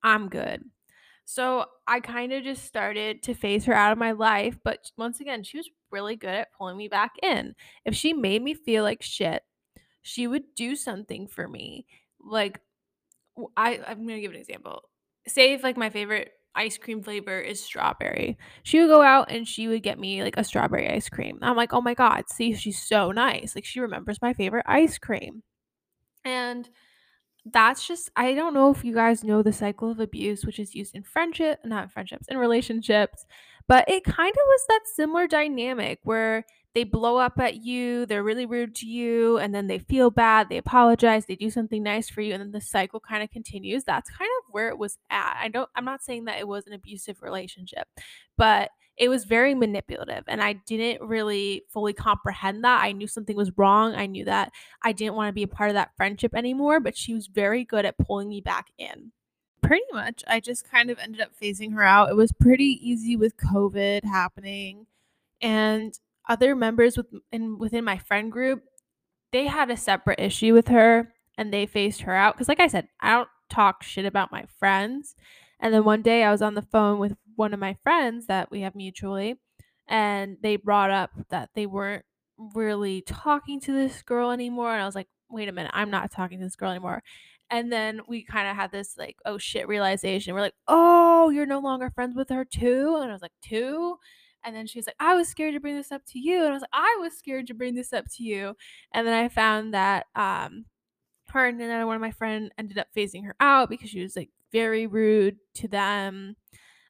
I'm 0.06 0.28
good. 0.28 0.62
So 1.24 1.64
I 1.88 1.98
kind 1.98 2.32
of 2.32 2.44
just 2.44 2.64
started 2.64 3.24
to 3.24 3.34
phase 3.34 3.64
her 3.64 3.74
out 3.74 3.90
of 3.90 3.98
my 3.98 4.12
life. 4.12 4.56
But 4.62 4.92
once 4.96 5.20
again, 5.20 5.42
she 5.42 5.56
was 5.56 5.68
really 5.90 6.14
good 6.14 6.30
at 6.30 6.52
pulling 6.56 6.76
me 6.76 6.86
back 6.86 7.16
in. 7.22 7.56
If 7.84 7.96
she 7.96 8.12
made 8.12 8.40
me 8.40 8.54
feel 8.54 8.84
like 8.84 9.02
shit, 9.02 9.42
she 10.02 10.28
would 10.28 10.44
do 10.54 10.76
something 10.76 11.26
for 11.26 11.48
me. 11.48 11.86
Like, 12.24 12.60
I, 13.56 13.80
I'm 13.84 14.06
going 14.06 14.16
to 14.16 14.20
give 14.20 14.30
an 14.30 14.38
example. 14.38 14.82
Say 15.26 15.54
if 15.54 15.64
like 15.64 15.76
my 15.76 15.90
favorite 15.90 16.30
ice 16.54 16.78
cream 16.78 17.02
flavor 17.02 17.40
is 17.40 17.60
strawberry. 17.60 18.38
She 18.62 18.80
would 18.80 18.88
go 18.88 19.02
out 19.02 19.32
and 19.32 19.46
she 19.46 19.66
would 19.66 19.82
get 19.82 19.98
me 19.98 20.22
like 20.22 20.36
a 20.36 20.44
strawberry 20.44 20.88
ice 20.88 21.08
cream. 21.08 21.40
I'm 21.42 21.56
like, 21.56 21.72
oh 21.72 21.80
my 21.80 21.94
God, 21.94 22.28
see, 22.28 22.54
she's 22.54 22.80
so 22.80 23.10
nice. 23.10 23.56
Like, 23.56 23.64
she 23.64 23.80
remembers 23.80 24.22
my 24.22 24.32
favorite 24.34 24.64
ice 24.68 24.98
cream. 24.98 25.42
And 26.24 26.70
that's 27.52 27.86
just 27.86 28.10
I 28.16 28.34
don't 28.34 28.54
know 28.54 28.70
if 28.70 28.84
you 28.84 28.94
guys 28.94 29.24
know 29.24 29.42
the 29.42 29.52
cycle 29.52 29.90
of 29.90 30.00
abuse, 30.00 30.44
which 30.44 30.58
is 30.58 30.74
used 30.74 30.94
in 30.94 31.02
friendship, 31.02 31.60
not 31.64 31.84
in 31.84 31.88
friendships, 31.90 32.26
in 32.28 32.38
relationships, 32.38 33.24
but 33.68 33.88
it 33.88 34.04
kind 34.04 34.30
of 34.30 34.36
was 34.46 34.60
that 34.68 34.80
similar 34.94 35.26
dynamic 35.26 36.00
where 36.02 36.44
they 36.74 36.84
blow 36.84 37.16
up 37.16 37.38
at 37.38 37.64
you, 37.64 38.04
they're 38.04 38.22
really 38.22 38.44
rude 38.44 38.74
to 38.76 38.86
you, 38.86 39.38
and 39.38 39.54
then 39.54 39.66
they 39.66 39.78
feel 39.78 40.10
bad, 40.10 40.48
they 40.50 40.58
apologize, 40.58 41.24
they 41.24 41.34
do 41.36 41.48
something 41.50 41.82
nice 41.82 42.10
for 42.10 42.20
you, 42.20 42.34
and 42.34 42.42
then 42.42 42.52
the 42.52 42.60
cycle 42.60 43.00
kind 43.00 43.22
of 43.22 43.30
continues. 43.30 43.84
That's 43.84 44.10
kind 44.10 44.30
of 44.40 44.52
where 44.52 44.68
it 44.68 44.78
was 44.78 44.98
at. 45.10 45.38
I 45.40 45.48
don't 45.48 45.70
I'm 45.74 45.84
not 45.84 46.02
saying 46.02 46.26
that 46.26 46.38
it 46.38 46.48
was 46.48 46.66
an 46.66 46.74
abusive 46.74 47.22
relationship, 47.22 47.88
but 48.36 48.70
it 48.96 49.08
was 49.08 49.24
very 49.24 49.54
manipulative 49.54 50.24
and 50.26 50.42
I 50.42 50.54
didn't 50.54 51.06
really 51.06 51.64
fully 51.68 51.92
comprehend 51.92 52.64
that. 52.64 52.82
I 52.82 52.92
knew 52.92 53.06
something 53.06 53.36
was 53.36 53.56
wrong. 53.58 53.94
I 53.94 54.06
knew 54.06 54.24
that 54.24 54.52
I 54.82 54.92
didn't 54.92 55.14
want 55.16 55.28
to 55.28 55.34
be 55.34 55.42
a 55.42 55.48
part 55.48 55.70
of 55.70 55.74
that 55.74 55.96
friendship 55.96 56.34
anymore, 56.34 56.80
but 56.80 56.96
she 56.96 57.12
was 57.14 57.26
very 57.26 57.64
good 57.64 57.84
at 57.84 57.98
pulling 57.98 58.28
me 58.28 58.40
back 58.40 58.68
in. 58.78 59.12
Pretty 59.62 59.84
much, 59.92 60.22
I 60.26 60.40
just 60.40 60.70
kind 60.70 60.90
of 60.90 60.98
ended 60.98 61.20
up 61.20 61.32
phasing 61.40 61.74
her 61.74 61.82
out. 61.82 62.08
It 62.08 62.16
was 62.16 62.32
pretty 62.32 62.78
easy 62.80 63.16
with 63.16 63.36
COVID 63.36 64.04
happening 64.04 64.86
and 65.40 65.98
other 66.28 66.54
members 66.54 66.96
with 66.96 67.06
in 67.32 67.58
within 67.58 67.84
my 67.84 67.98
friend 67.98 68.32
group, 68.32 68.64
they 69.32 69.46
had 69.46 69.70
a 69.70 69.76
separate 69.76 70.20
issue 70.20 70.54
with 70.54 70.68
her 70.68 71.12
and 71.38 71.52
they 71.52 71.66
phased 71.66 72.02
her 72.02 72.14
out 72.14 72.36
cuz 72.38 72.48
like 72.48 72.60
I 72.60 72.68
said, 72.68 72.88
I 73.00 73.12
don't 73.12 73.28
talk 73.50 73.82
shit 73.82 74.06
about 74.06 74.32
my 74.32 74.44
friends. 74.58 75.14
And 75.60 75.72
then 75.72 75.84
one 75.84 76.02
day 76.02 76.22
I 76.22 76.30
was 76.30 76.42
on 76.42 76.54
the 76.54 76.62
phone 76.62 76.98
with 76.98 77.16
one 77.34 77.54
of 77.54 77.60
my 77.60 77.76
friends 77.82 78.26
that 78.26 78.50
we 78.50 78.60
have 78.62 78.74
mutually, 78.74 79.36
and 79.88 80.36
they 80.42 80.56
brought 80.56 80.90
up 80.90 81.10
that 81.30 81.50
they 81.54 81.66
weren't 81.66 82.04
really 82.38 83.02
talking 83.02 83.60
to 83.60 83.72
this 83.72 84.02
girl 84.02 84.30
anymore. 84.30 84.72
And 84.72 84.82
I 84.82 84.86
was 84.86 84.94
like, 84.94 85.08
wait 85.30 85.48
a 85.48 85.52
minute, 85.52 85.72
I'm 85.74 85.90
not 85.90 86.10
talking 86.10 86.38
to 86.38 86.44
this 86.44 86.56
girl 86.56 86.70
anymore. 86.70 87.02
And 87.50 87.72
then 87.72 88.00
we 88.08 88.22
kind 88.24 88.48
of 88.48 88.56
had 88.56 88.72
this 88.72 88.96
like, 88.98 89.18
oh 89.24 89.38
shit 89.38 89.68
realization. 89.68 90.34
We're 90.34 90.40
like, 90.40 90.54
oh, 90.66 91.30
you're 91.30 91.46
no 91.46 91.60
longer 91.60 91.90
friends 91.90 92.16
with 92.16 92.28
her 92.30 92.44
too. 92.44 92.98
And 93.00 93.10
I 93.10 93.12
was 93.12 93.22
like, 93.22 93.32
two. 93.42 93.96
And 94.44 94.54
then 94.54 94.66
she 94.66 94.78
was 94.78 94.86
like, 94.86 94.96
I 95.00 95.14
was 95.14 95.28
scared 95.28 95.54
to 95.54 95.60
bring 95.60 95.76
this 95.76 95.92
up 95.92 96.02
to 96.12 96.18
you. 96.18 96.40
And 96.40 96.48
I 96.48 96.52
was 96.52 96.62
like, 96.62 96.70
I 96.72 96.98
was 97.00 97.16
scared 97.16 97.46
to 97.48 97.54
bring 97.54 97.74
this 97.74 97.92
up 97.92 98.06
to 98.16 98.22
you. 98.22 98.56
And 98.92 99.06
then 99.06 99.14
I 99.14 99.28
found 99.28 99.74
that 99.74 100.06
um 100.14 100.66
and 101.44 101.60
then 101.60 101.86
one 101.86 101.96
of 101.96 102.00
my 102.00 102.10
friend 102.10 102.50
ended 102.56 102.78
up 102.78 102.88
phasing 102.96 103.24
her 103.24 103.36
out 103.40 103.68
because 103.68 103.90
she 103.90 104.02
was 104.02 104.16
like 104.16 104.30
very 104.52 104.86
rude 104.86 105.36
to 105.54 105.68
them. 105.68 106.36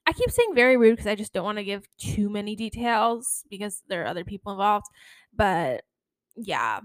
I 0.05 0.13
keep 0.13 0.31
saying 0.31 0.55
very 0.55 0.77
rude 0.77 0.91
because 0.91 1.07
I 1.07 1.15
just 1.15 1.33
don't 1.33 1.43
want 1.43 1.57
to 1.57 1.65
give 1.65 1.85
too 1.97 2.29
many 2.29 2.55
details 2.55 3.43
because 3.49 3.83
there 3.89 4.03
are 4.03 4.07
other 4.07 4.23
people 4.23 4.53
involved. 4.53 4.85
But 5.35 5.83
yeah, 6.35 6.79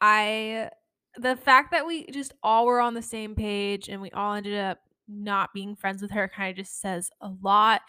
I 0.00 0.70
the 1.16 1.36
fact 1.36 1.70
that 1.70 1.86
we 1.86 2.06
just 2.06 2.34
all 2.42 2.66
were 2.66 2.80
on 2.80 2.94
the 2.94 3.02
same 3.02 3.34
page 3.34 3.88
and 3.88 4.02
we 4.02 4.10
all 4.10 4.34
ended 4.34 4.58
up 4.58 4.78
not 5.08 5.54
being 5.54 5.76
friends 5.76 6.02
with 6.02 6.10
her 6.10 6.28
kind 6.28 6.50
of 6.50 6.56
just 6.56 6.80
says 6.80 7.10
a 7.20 7.30
lot. 7.42 7.82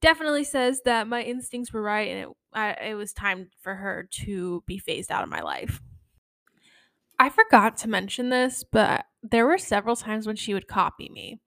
Definitely 0.00 0.44
says 0.44 0.80
that 0.84 1.08
my 1.08 1.22
instincts 1.22 1.72
were 1.72 1.82
right 1.82 2.08
and 2.08 2.20
it 2.20 2.28
I, 2.52 2.70
it 2.90 2.94
was 2.94 3.12
time 3.12 3.48
for 3.60 3.74
her 3.74 4.08
to 4.24 4.62
be 4.66 4.78
phased 4.78 5.10
out 5.10 5.22
of 5.22 5.28
my 5.28 5.40
life. 5.40 5.80
I 7.20 7.28
forgot 7.28 7.76
to 7.78 7.88
mention 7.88 8.30
this, 8.30 8.64
but 8.64 9.04
there 9.22 9.46
were 9.46 9.58
several 9.58 9.94
times 9.94 10.26
when 10.26 10.36
she 10.36 10.54
would 10.54 10.66
copy 10.66 11.10
me. 11.10 11.40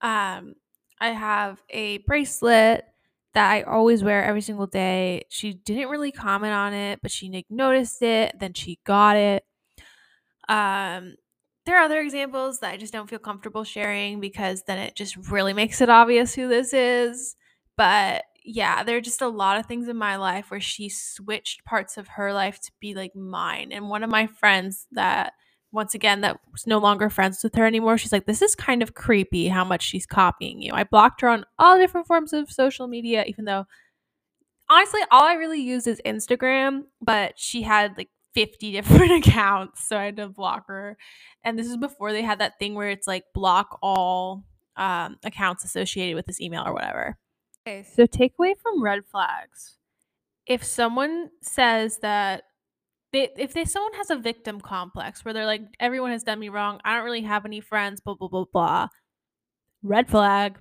Um, 0.00 0.54
I 1.00 1.10
have 1.10 1.62
a 1.70 1.98
bracelet 1.98 2.84
that 3.34 3.50
I 3.50 3.62
always 3.62 4.04
wear 4.04 4.24
every 4.24 4.42
single 4.42 4.66
day. 4.66 5.24
She 5.30 5.54
didn't 5.54 5.90
really 5.90 6.12
comment 6.12 6.54
on 6.54 6.74
it, 6.74 7.00
but 7.02 7.12
she 7.12 7.44
noticed 7.50 8.02
it, 8.02 8.36
then 8.40 8.54
she 8.54 8.80
got 8.86 9.16
it. 9.16 9.44
Um 10.48 11.14
there 11.64 11.78
are 11.78 11.84
other 11.84 12.00
examples 12.00 12.58
that 12.58 12.72
I 12.72 12.76
just 12.76 12.92
don't 12.92 13.08
feel 13.08 13.20
comfortable 13.20 13.62
sharing 13.62 14.18
because 14.18 14.64
then 14.66 14.78
it 14.78 14.96
just 14.96 15.16
really 15.30 15.52
makes 15.52 15.80
it 15.80 15.88
obvious 15.88 16.34
who 16.34 16.48
this 16.48 16.72
is. 16.72 17.36
But 17.76 18.24
yeah, 18.44 18.82
there 18.82 18.96
are 18.96 19.02
just 19.02 19.22
a 19.22 19.28
lot 19.28 19.58
of 19.58 19.66
things 19.66 19.88
in 19.88 19.96
my 19.96 20.16
life 20.16 20.50
where 20.50 20.60
she 20.60 20.88
switched 20.88 21.64
parts 21.64 21.96
of 21.96 22.08
her 22.08 22.32
life 22.32 22.60
to 22.60 22.72
be 22.80 22.94
like 22.94 23.14
mine. 23.14 23.70
And 23.72 23.88
one 23.88 24.02
of 24.02 24.10
my 24.10 24.26
friends 24.26 24.86
that 24.92 25.32
once 25.70 25.94
again 25.94 26.20
that 26.20 26.38
was 26.50 26.66
no 26.66 26.78
longer 26.78 27.08
friends 27.08 27.42
with 27.42 27.54
her 27.54 27.66
anymore, 27.66 27.98
she's 27.98 28.12
like, 28.12 28.26
This 28.26 28.42
is 28.42 28.54
kind 28.54 28.82
of 28.82 28.94
creepy 28.94 29.48
how 29.48 29.64
much 29.64 29.82
she's 29.82 30.06
copying 30.06 30.60
you. 30.60 30.72
I 30.74 30.84
blocked 30.84 31.20
her 31.22 31.28
on 31.28 31.44
all 31.58 31.78
different 31.78 32.06
forms 32.06 32.32
of 32.32 32.50
social 32.50 32.88
media, 32.88 33.24
even 33.26 33.44
though 33.44 33.64
honestly 34.68 35.00
all 35.10 35.24
I 35.24 35.34
really 35.34 35.60
use 35.60 35.86
is 35.86 36.00
Instagram, 36.04 36.84
but 37.00 37.34
she 37.36 37.62
had 37.62 37.96
like 37.96 38.10
50 38.34 38.72
different 38.72 39.26
accounts, 39.26 39.86
so 39.86 39.96
I 39.98 40.04
had 40.04 40.16
to 40.16 40.28
block 40.28 40.66
her. 40.68 40.96
And 41.44 41.58
this 41.58 41.66
is 41.68 41.76
before 41.76 42.12
they 42.12 42.22
had 42.22 42.40
that 42.40 42.58
thing 42.58 42.74
where 42.74 42.88
it's 42.90 43.06
like 43.06 43.24
block 43.34 43.78
all 43.82 44.44
um, 44.76 45.16
accounts 45.24 45.64
associated 45.64 46.16
with 46.16 46.26
this 46.26 46.40
email 46.40 46.64
or 46.66 46.72
whatever. 46.72 47.16
Okay, 47.66 47.84
so 47.84 48.06
takeaway 48.06 48.54
from 48.60 48.82
red 48.82 49.04
flags. 49.06 49.76
If 50.46 50.64
someone 50.64 51.30
says 51.42 51.98
that 52.00 52.44
they, 53.12 53.30
if 53.38 53.54
they 53.54 53.64
someone 53.64 53.94
has 53.94 54.10
a 54.10 54.16
victim 54.16 54.60
complex 54.60 55.24
where 55.24 55.34
they're 55.34 55.46
like 55.46 55.62
everyone 55.80 56.12
has 56.12 56.24
done 56.24 56.40
me 56.40 56.48
wrong, 56.50 56.80
I 56.84 56.96
don't 56.96 57.04
really 57.04 57.22
have 57.22 57.46
any 57.46 57.60
friends, 57.60 58.00
blah 58.00 58.14
blah 58.14 58.28
blah 58.28 58.46
blah. 58.52 58.88
Red 59.82 60.08
flag. 60.10 60.58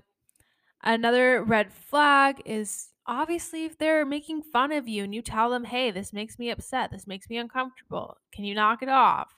Another 0.83 1.43
red 1.43 1.73
flag 1.73 2.41
is 2.45 2.89
obviously 3.07 3.65
if 3.65 3.77
they're 3.77 4.05
making 4.05 4.43
fun 4.43 4.71
of 4.71 4.87
you 4.87 5.03
and 5.05 5.15
you 5.15 5.21
tell 5.23 5.49
them, 5.51 5.65
"Hey, 5.65 5.91
this 5.91 6.13
makes 6.13 6.39
me 6.39 6.51
upset. 6.51 6.91
This 6.91 7.07
makes 7.07 7.29
me 7.29 7.37
uncomfortable. 7.37 8.17
Can 8.33 8.45
you 8.45 8.55
knock 8.55 8.83
it 8.83 8.89
off?" 8.89 9.33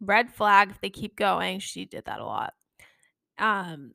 Red 0.00 0.30
flag 0.32 0.70
if 0.70 0.80
they 0.80 0.90
keep 0.90 1.16
going. 1.16 1.60
She 1.60 1.84
did 1.86 2.04
that 2.06 2.20
a 2.20 2.24
lot. 2.24 2.54
Um 3.38 3.94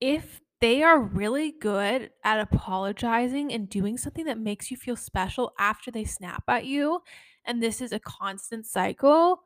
if 0.00 0.40
they 0.60 0.82
are 0.82 1.00
really 1.00 1.52
good 1.52 2.10
at 2.24 2.40
apologizing 2.40 3.52
and 3.52 3.68
doing 3.68 3.96
something 3.96 4.24
that 4.24 4.38
makes 4.38 4.70
you 4.70 4.76
feel 4.76 4.96
special 4.96 5.52
after 5.58 5.90
they 5.90 6.04
snap 6.04 6.42
at 6.48 6.64
you, 6.64 7.00
and 7.44 7.62
this 7.62 7.80
is 7.80 7.92
a 7.92 8.00
constant 8.00 8.66
cycle, 8.66 9.42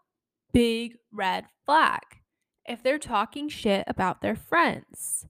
big 0.52 0.96
red 1.12 1.44
flag. 1.66 2.00
If 2.66 2.82
they're 2.82 2.98
talking 2.98 3.48
shit 3.48 3.84
about 3.86 4.20
their 4.22 4.36
friends 4.36 5.26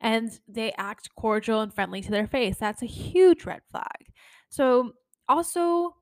and 0.00 0.38
they 0.48 0.72
act 0.78 1.10
cordial 1.16 1.60
and 1.60 1.74
friendly 1.74 2.00
to 2.02 2.10
their 2.10 2.26
face, 2.26 2.56
that's 2.58 2.82
a 2.82 2.86
huge 2.86 3.44
red 3.44 3.62
flag. 3.70 4.12
So, 4.48 4.92
also, 5.28 5.96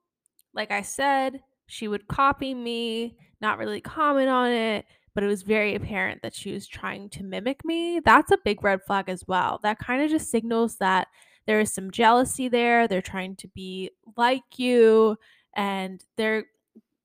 like 0.52 0.70
I 0.70 0.82
said, 0.82 1.40
she 1.66 1.88
would 1.88 2.06
copy 2.06 2.54
me, 2.54 3.16
not 3.40 3.58
really 3.58 3.80
comment 3.80 4.28
on 4.28 4.50
it, 4.50 4.84
but 5.14 5.24
it 5.24 5.28
was 5.28 5.42
very 5.42 5.74
apparent 5.74 6.22
that 6.22 6.34
she 6.34 6.52
was 6.52 6.66
trying 6.66 7.08
to 7.10 7.22
mimic 7.22 7.64
me. 7.64 8.00
That's 8.04 8.32
a 8.32 8.38
big 8.44 8.62
red 8.62 8.82
flag 8.82 9.08
as 9.08 9.24
well. 9.26 9.60
That 9.62 9.78
kind 9.78 10.02
of 10.02 10.10
just 10.10 10.30
signals 10.30 10.76
that 10.76 11.08
there 11.46 11.60
is 11.60 11.72
some 11.72 11.90
jealousy 11.90 12.48
there. 12.48 12.88
They're 12.88 13.02
trying 13.02 13.36
to 13.36 13.48
be 13.48 13.90
like 14.16 14.58
you 14.58 15.16
and 15.54 16.04
they're 16.16 16.46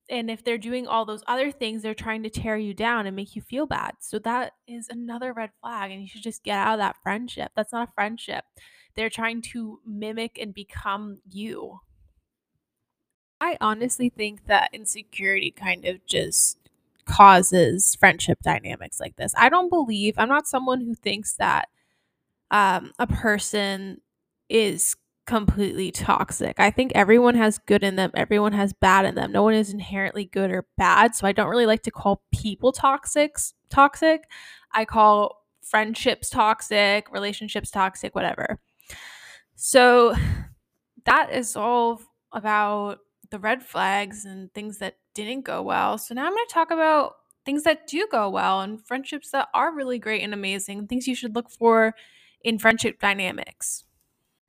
and 0.10 0.32
if 0.32 0.44
they're 0.44 0.58
doing 0.58 0.88
all 0.88 1.06
those 1.06 1.24
other 1.28 1.52
things, 1.52 1.84
they're 1.84 1.94
trying 1.94 2.24
to 2.24 2.32
tear 2.32 2.58
you 2.58 2.74
down 2.74 3.06
and 3.06 3.16
make 3.16 3.36
you 3.36 3.44
feel 3.44 3.68
bad. 3.68 3.94
So 4.00 4.18
that 4.20 4.54
is 4.68 4.90
another 4.90 5.34
red 5.34 5.52
flag 5.62 5.92
and 5.92 6.02
you 6.02 6.08
should 6.08 6.24
just 6.24 6.44
get 6.44 6.58
out 6.58 6.74
of 6.74 6.80
that 6.80 6.96
friendship. 7.04 7.52
That's 7.56 7.72
not 7.72 7.90
a 7.90 7.92
friendship. 7.94 8.44
They're 8.96 9.12
trying 9.12 9.44
to 9.54 9.80
mimic 9.86 10.40
and 10.42 10.52
become 10.52 11.20
you. 11.30 11.80
I 13.40 13.58
honestly 13.62 14.10
think 14.10 14.48
that 14.48 14.72
insecurity 14.74 15.52
kind 15.52 15.86
of 15.86 16.06
just 16.08 16.69
causes 17.10 17.96
friendship 17.96 18.40
dynamics 18.42 19.00
like 19.00 19.16
this. 19.18 19.34
I 19.38 19.50
don't 19.50 19.70
believe, 19.70 20.16
I'm 20.18 20.30
not 20.30 20.48
someone 20.48 20.82
who 20.82 20.96
thinks 20.96 21.34
that 21.36 21.68
um, 22.52 22.92
a 23.00 23.08
person 23.08 24.02
is 24.50 24.96
completely 25.28 25.92
toxic. 25.92 26.60
I 26.60 26.72
think 26.72 26.92
everyone 26.96 27.36
has 27.36 27.60
good 27.60 27.84
in 27.84 27.96
them, 27.96 28.12
everyone 28.16 28.54
has 28.54 28.74
bad 28.74 29.06
in 29.06 29.16
them. 29.16 29.32
No 29.32 29.44
one 29.44 29.54
is 29.54 29.72
inherently 29.72 30.26
good 30.26 30.52
or 30.52 30.66
bad. 30.78 31.16
So 31.16 31.28
I 31.28 31.32
don't 31.32 31.50
really 31.50 31.68
like 31.68 31.84
to 31.84 31.92
call 31.92 32.24
people 32.34 32.72
toxic 32.72 33.38
toxic. 33.70 34.24
I 34.72 34.86
call 34.86 35.46
friendships 35.62 36.30
toxic, 36.30 37.12
relationships 37.12 37.70
toxic, 37.70 38.16
whatever. 38.16 38.60
So 39.56 40.16
that 41.06 41.32
is 41.34 41.56
all 41.56 42.02
about 42.32 43.00
the 43.30 43.40
red 43.40 43.64
flags 43.64 44.26
and 44.26 44.54
things 44.54 44.80
that 44.80 44.98
didn't 45.26 45.46
go 45.46 45.62
well. 45.62 45.98
So 45.98 46.14
now 46.14 46.26
I'm 46.26 46.34
going 46.34 46.46
to 46.48 46.54
talk 46.54 46.72
about 46.72 47.16
things 47.46 47.64
that 47.64 47.88
do 47.88 48.08
go 48.12 48.30
well 48.30 48.62
and 48.62 48.86
friendships 48.86 49.32
that 49.32 49.48
are 49.54 49.74
really 49.74 50.00
great 50.00 50.24
and 50.24 50.34
amazing, 50.34 50.88
things 50.88 51.08
you 51.08 51.16
should 51.16 51.36
look 51.36 51.50
for 51.50 51.96
in 52.44 52.60
friendship 52.60 53.00
dynamics. 53.00 53.86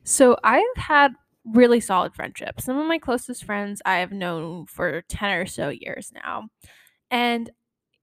So 0.04 0.36
I've 0.44 0.64
had 0.76 1.12
really 1.44 1.80
solid 1.80 2.14
friendships. 2.14 2.64
Some 2.64 2.78
of 2.78 2.86
my 2.86 2.98
closest 2.98 3.44
friends 3.44 3.80
I 3.84 3.98
have 3.98 4.12
known 4.12 4.66
for 4.66 5.02
10 5.02 5.30
or 5.30 5.46
so 5.46 5.68
years 5.68 6.12
now. 6.14 6.48
And 7.10 7.50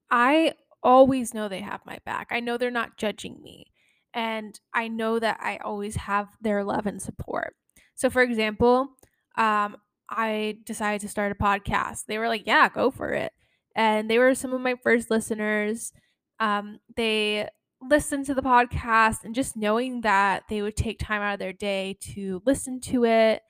I 0.09 0.53
always 0.83 1.33
know 1.33 1.47
they 1.47 1.61
have 1.61 1.81
my 1.85 1.99
back. 2.05 2.27
I 2.31 2.39
know 2.39 2.57
they're 2.57 2.71
not 2.71 2.97
judging 2.97 3.41
me. 3.41 3.67
And 4.13 4.59
I 4.73 4.87
know 4.87 5.19
that 5.19 5.37
I 5.41 5.57
always 5.57 5.95
have 5.95 6.29
their 6.41 6.63
love 6.63 6.87
and 6.87 7.01
support. 7.01 7.55
So, 7.95 8.09
for 8.09 8.21
example, 8.21 8.89
um, 9.37 9.77
I 10.09 10.57
decided 10.65 11.01
to 11.01 11.09
start 11.09 11.31
a 11.31 11.35
podcast. 11.35 12.05
They 12.07 12.17
were 12.17 12.27
like, 12.27 12.45
yeah, 12.45 12.69
go 12.69 12.91
for 12.91 13.11
it. 13.11 13.33
And 13.75 14.09
they 14.09 14.17
were 14.17 14.35
some 14.35 14.53
of 14.53 14.61
my 14.61 14.75
first 14.81 15.11
listeners. 15.11 15.93
Um, 16.39 16.79
they 16.95 17.47
listened 17.81 18.25
to 18.25 18.33
the 18.33 18.41
podcast 18.41 19.23
and 19.23 19.35
just 19.35 19.55
knowing 19.55 20.01
that 20.01 20.43
they 20.49 20.61
would 20.61 20.75
take 20.75 20.99
time 20.99 21.21
out 21.21 21.33
of 21.33 21.39
their 21.39 21.53
day 21.53 21.97
to 22.01 22.41
listen 22.45 22.79
to 22.81 23.05
it 23.05 23.41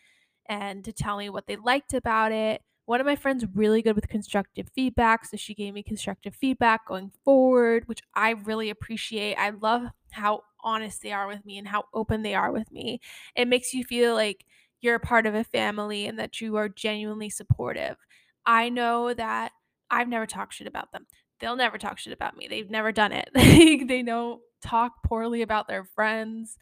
and 0.50 0.84
to 0.84 0.92
tell 0.92 1.18
me 1.18 1.30
what 1.30 1.48
they 1.48 1.56
liked 1.56 1.94
about 1.94 2.32
it. 2.32 2.62
One 2.86 3.02
of 3.02 3.06
my 3.06 3.16
friends 3.18 3.46
really 3.54 3.82
good 3.82 3.96
with 3.96 4.08
constructive 4.08 4.70
feedback, 4.74 5.26
so 5.26 5.36
she 5.36 5.54
gave 5.54 5.74
me 5.74 5.84
constructive 5.84 6.34
feedback 6.36 6.88
going 6.88 7.12
forward, 7.26 7.88
which 7.88 8.02
I 8.14 8.32
really 8.32 8.70
appreciate. 8.70 9.36
I 9.36 9.50
love 9.50 9.84
how 10.12 10.44
honest 10.64 11.02
they 11.02 11.12
are 11.12 11.28
with 11.28 11.46
me 11.46 11.58
and 11.58 11.68
how 11.68 11.86
open 11.94 12.24
they 12.24 12.34
are 12.34 12.52
with 12.52 12.72
me. 12.72 13.02
It 13.36 13.48
makes 13.48 13.74
you 13.74 13.84
feel 13.84 14.14
like 14.14 14.46
you're 14.82 14.96
a 14.96 15.00
part 15.00 15.26
of 15.26 15.36
a 15.36 15.44
family 15.44 16.06
and 16.06 16.20
that 16.20 16.40
you 16.42 16.56
are 16.58 16.70
genuinely 16.70 17.30
supportive. 17.30 17.98
I 18.46 18.70
know 18.70 19.14
that 19.14 19.52
I've 19.90 20.08
never 20.08 20.26
talked 20.26 20.54
shit 20.54 20.68
about 20.68 20.92
them. 20.92 21.06
They'll 21.40 21.56
never 21.56 21.78
talk 21.78 22.00
shit 22.00 22.14
about 22.14 22.38
me. 22.38 22.48
They've 22.48 22.70
never 22.70 22.92
done 22.92 23.12
it. 23.12 23.30
they 23.34 24.04
don't 24.04 24.42
talk 24.62 25.04
poorly 25.06 25.42
about 25.42 25.68
their 25.68 25.84
friends. 25.84 26.58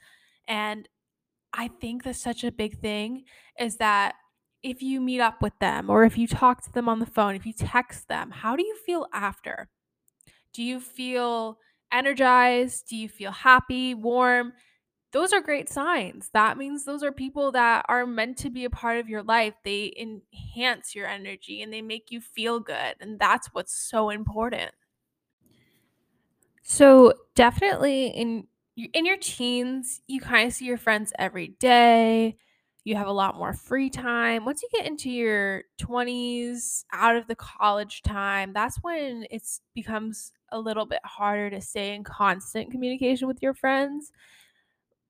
And 0.47 0.87
I 1.53 1.69
think 1.69 2.03
that's 2.03 2.21
such 2.21 2.43
a 2.43 2.51
big 2.51 2.79
thing 2.79 3.23
is 3.59 3.77
that 3.77 4.15
if 4.63 4.81
you 4.81 4.99
meet 4.99 5.21
up 5.21 5.41
with 5.41 5.53
them 5.59 5.89
or 5.89 6.03
if 6.03 6.17
you 6.17 6.27
talk 6.27 6.63
to 6.63 6.71
them 6.71 6.89
on 6.89 6.99
the 6.99 7.05
phone, 7.05 7.35
if 7.35 7.45
you 7.45 7.53
text 7.53 8.07
them, 8.07 8.31
how 8.31 8.55
do 8.55 8.65
you 8.65 8.75
feel 8.85 9.07
after? 9.13 9.69
Do 10.53 10.63
you 10.63 10.79
feel 10.79 11.59
energized? 11.91 12.87
Do 12.89 12.95
you 12.95 13.07
feel 13.07 13.31
happy, 13.31 13.93
warm? 13.93 14.53
Those 15.15 15.31
are 15.31 15.39
great 15.39 15.69
signs. 15.69 16.29
That 16.33 16.57
means 16.57 16.83
those 16.83 17.01
are 17.01 17.09
people 17.09 17.53
that 17.53 17.85
are 17.87 18.05
meant 18.05 18.37
to 18.39 18.49
be 18.49 18.65
a 18.65 18.69
part 18.69 18.97
of 18.97 19.07
your 19.07 19.23
life. 19.23 19.53
They 19.63 19.93
enhance 19.97 20.93
your 20.93 21.07
energy 21.07 21.61
and 21.61 21.71
they 21.71 21.81
make 21.81 22.11
you 22.11 22.19
feel 22.19 22.59
good. 22.59 22.95
And 22.99 23.17
that's 23.17 23.47
what's 23.53 23.73
so 23.73 24.09
important. 24.09 24.73
So, 26.63 27.13
definitely 27.33 28.07
in 28.07 28.47
in 28.75 29.05
your 29.05 29.15
teens, 29.15 30.01
you 30.05 30.19
kind 30.19 30.49
of 30.49 30.53
see 30.53 30.65
your 30.65 30.77
friends 30.77 31.13
every 31.17 31.47
day. 31.47 32.37
You 32.83 32.97
have 32.97 33.07
a 33.07 33.13
lot 33.13 33.37
more 33.37 33.53
free 33.53 33.89
time. 33.89 34.43
Once 34.43 34.61
you 34.63 34.69
get 34.73 34.85
into 34.85 35.09
your 35.09 35.63
20s, 35.77 36.83
out 36.91 37.15
of 37.15 37.27
the 37.27 37.35
college 37.35 38.01
time, 38.01 38.51
that's 38.51 38.75
when 38.81 39.25
it 39.31 39.43
becomes 39.73 40.33
a 40.51 40.59
little 40.59 40.85
bit 40.85 40.99
harder 41.05 41.49
to 41.51 41.61
stay 41.61 41.95
in 41.95 42.03
constant 42.03 42.69
communication 42.69 43.29
with 43.29 43.41
your 43.41 43.53
friends 43.53 44.11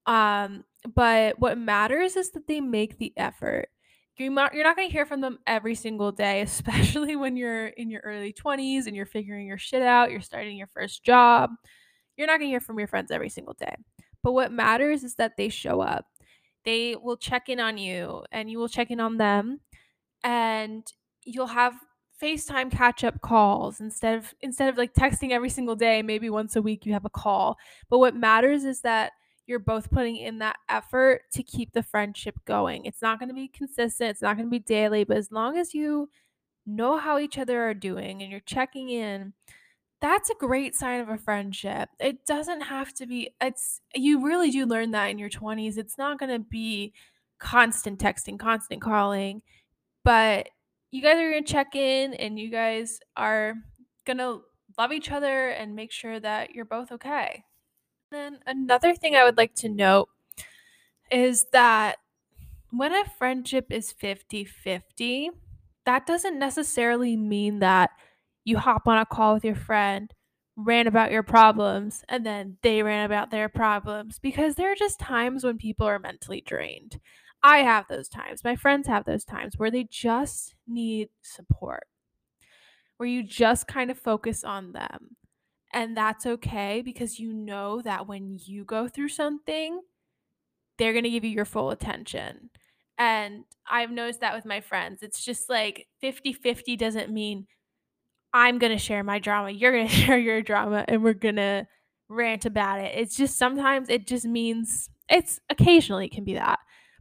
um, 0.06 0.64
but 0.94 1.40
what 1.40 1.58
matters 1.58 2.16
is 2.16 2.32
that 2.32 2.48
they 2.48 2.62
make 2.62 2.98
the 2.98 3.14
effort. 3.18 3.70
You're 4.18 4.32
not, 4.32 4.54
you're 4.54 4.64
not 4.64 4.78
going 4.78 4.88
to 4.88 4.94
hear 4.94 5.06
from 5.06 5.22
them 5.22 5.40
every 5.46 5.76
single 5.76 6.12
day, 6.12 6.42
especially 6.44 7.16
when 7.16 7.36
you're 7.36 7.68
in 7.68 7.90
your 7.90 8.02
early 8.02 8.34
20s 8.34 8.88
and 8.88 8.96
you're 8.96 9.06
figuring 9.06 9.48
your 9.48 9.58
shit 9.58 9.82
out, 9.82 10.12
you're 10.12 10.22
starting 10.22 10.58
your 10.58 10.70
first 10.74 11.04
job. 11.04 11.52
You're 12.18 12.28
not 12.28 12.40
going 12.40 12.50
to 12.50 12.54
hear 12.54 12.62
from 12.62 12.80
your 12.80 12.88
friends 12.88 13.12
every 13.12 13.30
single 13.30 13.56
day. 13.56 13.76
But 14.24 14.32
what 14.32 14.52
matters 14.52 15.04
is 15.04 15.16
that 15.16 15.38
they 15.38 15.50
show 15.50 15.82
up. 15.82 16.06
They 16.64 16.96
will 16.96 17.18
check 17.18 17.50
in 17.50 17.60
on 17.60 17.78
you 17.78 18.24
and 18.32 18.50
you 18.50 18.58
will 18.58 18.70
check 18.70 18.90
in 18.90 19.00
on 19.00 19.18
them 19.18 19.60
and 20.24 20.86
you'll 21.24 21.48
have 21.48 21.76
FaceTime 22.22 22.72
catch 22.72 23.04
up 23.04 23.22
calls 23.22 23.82
instead 23.82 24.18
of 24.18 24.34
instead 24.42 24.70
of 24.70 24.78
like 24.78 24.94
texting 24.94 25.32
every 25.32 25.50
single 25.50 25.76
day, 25.76 26.02
maybe 26.02 26.30
once 26.30 26.56
a 26.56 26.62
week 26.62 26.86
you 26.86 26.94
have 26.94 27.06
a 27.06 27.10
call. 27.10 27.58
But 27.90 28.00
what 28.00 28.16
matters 28.16 28.64
is 28.64 28.82
that 28.82 29.12
you're 29.48 29.60
both 29.60 29.92
putting 29.92 30.18
in 30.18 30.40
that 30.40 30.58
effort 30.70 31.22
to 31.34 31.44
keep 31.44 31.72
the 31.72 31.84
friendship 31.84 32.36
going. 32.46 32.86
It's 32.86 33.02
not 33.02 33.20
going 33.20 33.30
to 33.30 33.36
be 33.36 33.48
consistent, 33.48 34.12
it's 34.12 34.22
not 34.22 34.38
going 34.38 34.48
to 34.48 34.52
be 34.52 34.60
daily, 34.60 35.04
but 35.04 35.18
as 35.18 35.32
long 35.32 35.58
as 35.58 35.74
you 35.74 36.10
know 36.66 36.98
how 36.98 37.20
each 37.20 37.38
other 37.38 37.62
are 37.62 37.74
doing 37.74 38.22
and 38.22 38.32
you're 38.32 38.40
checking 38.42 38.90
in, 38.90 39.34
that's 40.02 40.30
a 40.30 40.36
great 40.36 40.76
sign 40.76 41.00
of 41.00 41.10
a 41.10 41.18
friendship. 41.18 41.90
It 42.00 42.26
doesn't 42.26 42.62
have 42.62 42.94
to 42.96 43.06
be 43.08 43.32
it's 43.42 43.82
you 43.94 44.26
really 44.26 44.52
do 44.52 44.66
learn 44.66 44.92
that 44.92 45.08
in 45.08 45.18
your 45.18 45.30
20s. 45.30 45.78
It's 45.78 45.98
not 45.98 46.20
going 46.20 46.32
to 46.32 46.40
be 46.40 46.94
constant 47.40 48.00
texting, 48.00 48.40
constant 48.40 48.82
calling, 48.82 49.42
but 50.04 50.50
you 50.92 51.02
guys 51.02 51.18
are 51.18 51.32
going 51.32 51.44
to 51.44 51.52
check 51.52 51.76
in 51.76 52.14
and 52.14 52.40
you 52.40 52.50
guys 52.50 53.00
are 53.16 53.56
going 54.06 54.18
to 54.18 54.42
love 54.78 54.92
each 54.92 55.12
other 55.12 55.50
and 55.50 55.76
make 55.76 55.92
sure 55.92 56.20
that 56.20 56.52
you're 56.54 56.66
both 56.66 56.92
okay. 56.92 57.44
Then 58.16 58.40
another 58.48 58.96
thing 58.96 59.14
I 59.14 59.26
would 59.26 59.36
like 59.36 59.56
to 59.56 59.68
note 59.68 60.08
is 61.12 61.48
that 61.52 61.98
when 62.72 62.94
a 62.94 63.04
friendship 63.18 63.66
is 63.70 63.92
50 63.92 64.46
50, 64.46 65.32
that 65.86 66.08
doesn't 66.08 66.40
necessarily 66.40 67.18
mean 67.18 67.60
that 67.60 67.90
you 68.46 68.58
hop 68.58 68.88
on 68.88 68.98
a 68.98 69.06
call 69.06 69.34
with 69.34 69.44
your 69.44 69.56
friend, 69.56 70.14
rant 70.56 70.88
about 70.88 71.12
your 71.12 71.24
problems, 71.24 72.06
and 72.08 72.26
then 72.26 72.56
they 72.62 72.82
rant 72.82 73.06
about 73.06 73.32
their 73.32 73.50
problems 73.50 74.18
because 74.18 74.56
there 74.56 74.72
are 74.72 74.76
just 74.76 74.98
times 74.98 75.44
when 75.44 75.58
people 75.58 75.86
are 75.86 76.00
mentally 76.00 76.40
drained. 76.40 77.02
I 77.44 77.60
have 77.60 77.86
those 77.90 78.08
times. 78.08 78.46
My 78.46 78.56
friends 78.56 78.88
have 78.88 79.04
those 79.04 79.26
times 79.26 79.56
where 79.58 79.72
they 79.72 79.84
just 79.92 80.56
need 80.66 81.10
support, 81.22 81.86
where 82.96 83.10
you 83.10 83.24
just 83.24 83.68
kind 83.68 83.92
of 83.92 84.00
focus 84.00 84.46
on 84.46 84.72
them. 84.72 85.18
And 85.76 85.96
that's 85.96 86.26
okay 86.26 86.82
because 86.82 87.20
you 87.20 87.34
know 87.34 87.82
that 87.82 88.08
when 88.08 88.40
you 88.42 88.64
go 88.64 88.88
through 88.88 89.10
something, 89.10 89.82
they're 90.78 90.94
going 90.94 91.04
to 91.04 91.10
give 91.10 91.26
you 91.26 91.32
your 91.32 91.46
full 91.46 91.70
attention. 91.70 92.50
And 92.98 93.44
I've 93.70 93.92
noticed 93.92 94.22
that 94.22 94.34
with 94.34 94.46
my 94.46 94.62
friends. 94.62 95.04
It's 95.04 95.24
just 95.24 95.50
like 95.50 95.88
50 96.00 96.32
50 96.32 96.78
doesn't 96.78 97.12
mean 97.12 97.46
I'm 98.34 98.58
going 98.58 98.72
to 98.72 98.78
share 98.78 99.04
my 99.04 99.20
drama, 99.20 99.52
you're 99.52 99.74
going 99.74 99.88
to 99.90 99.94
share 99.94 100.18
your 100.18 100.42
drama, 100.42 100.86
and 100.88 101.04
we're 101.04 101.14
going 101.14 101.36
to 101.36 101.68
rant 102.08 102.46
about 102.46 102.80
it. 102.80 102.94
It's 102.96 103.18
just 103.18 103.38
sometimes 103.38 103.90
it 103.90 104.08
just 104.08 104.26
means 104.26 104.90
it's 105.10 105.42
occasionally 105.50 106.06
it 106.06 106.14
can 106.14 106.24
be 106.24 106.36
that. 106.36 106.60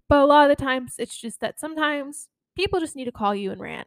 But 0.08 0.18
a 0.18 0.26
lot 0.26 0.50
of 0.50 0.56
the 0.56 0.62
times 0.62 0.96
it's 0.98 1.16
just 1.16 1.40
that 1.40 1.60
sometimes 1.60 2.28
people 2.56 2.80
just 2.80 2.96
need 2.96 3.06
to 3.06 3.12
call 3.12 3.34
you 3.36 3.52
and 3.52 3.60
rant 3.60 3.86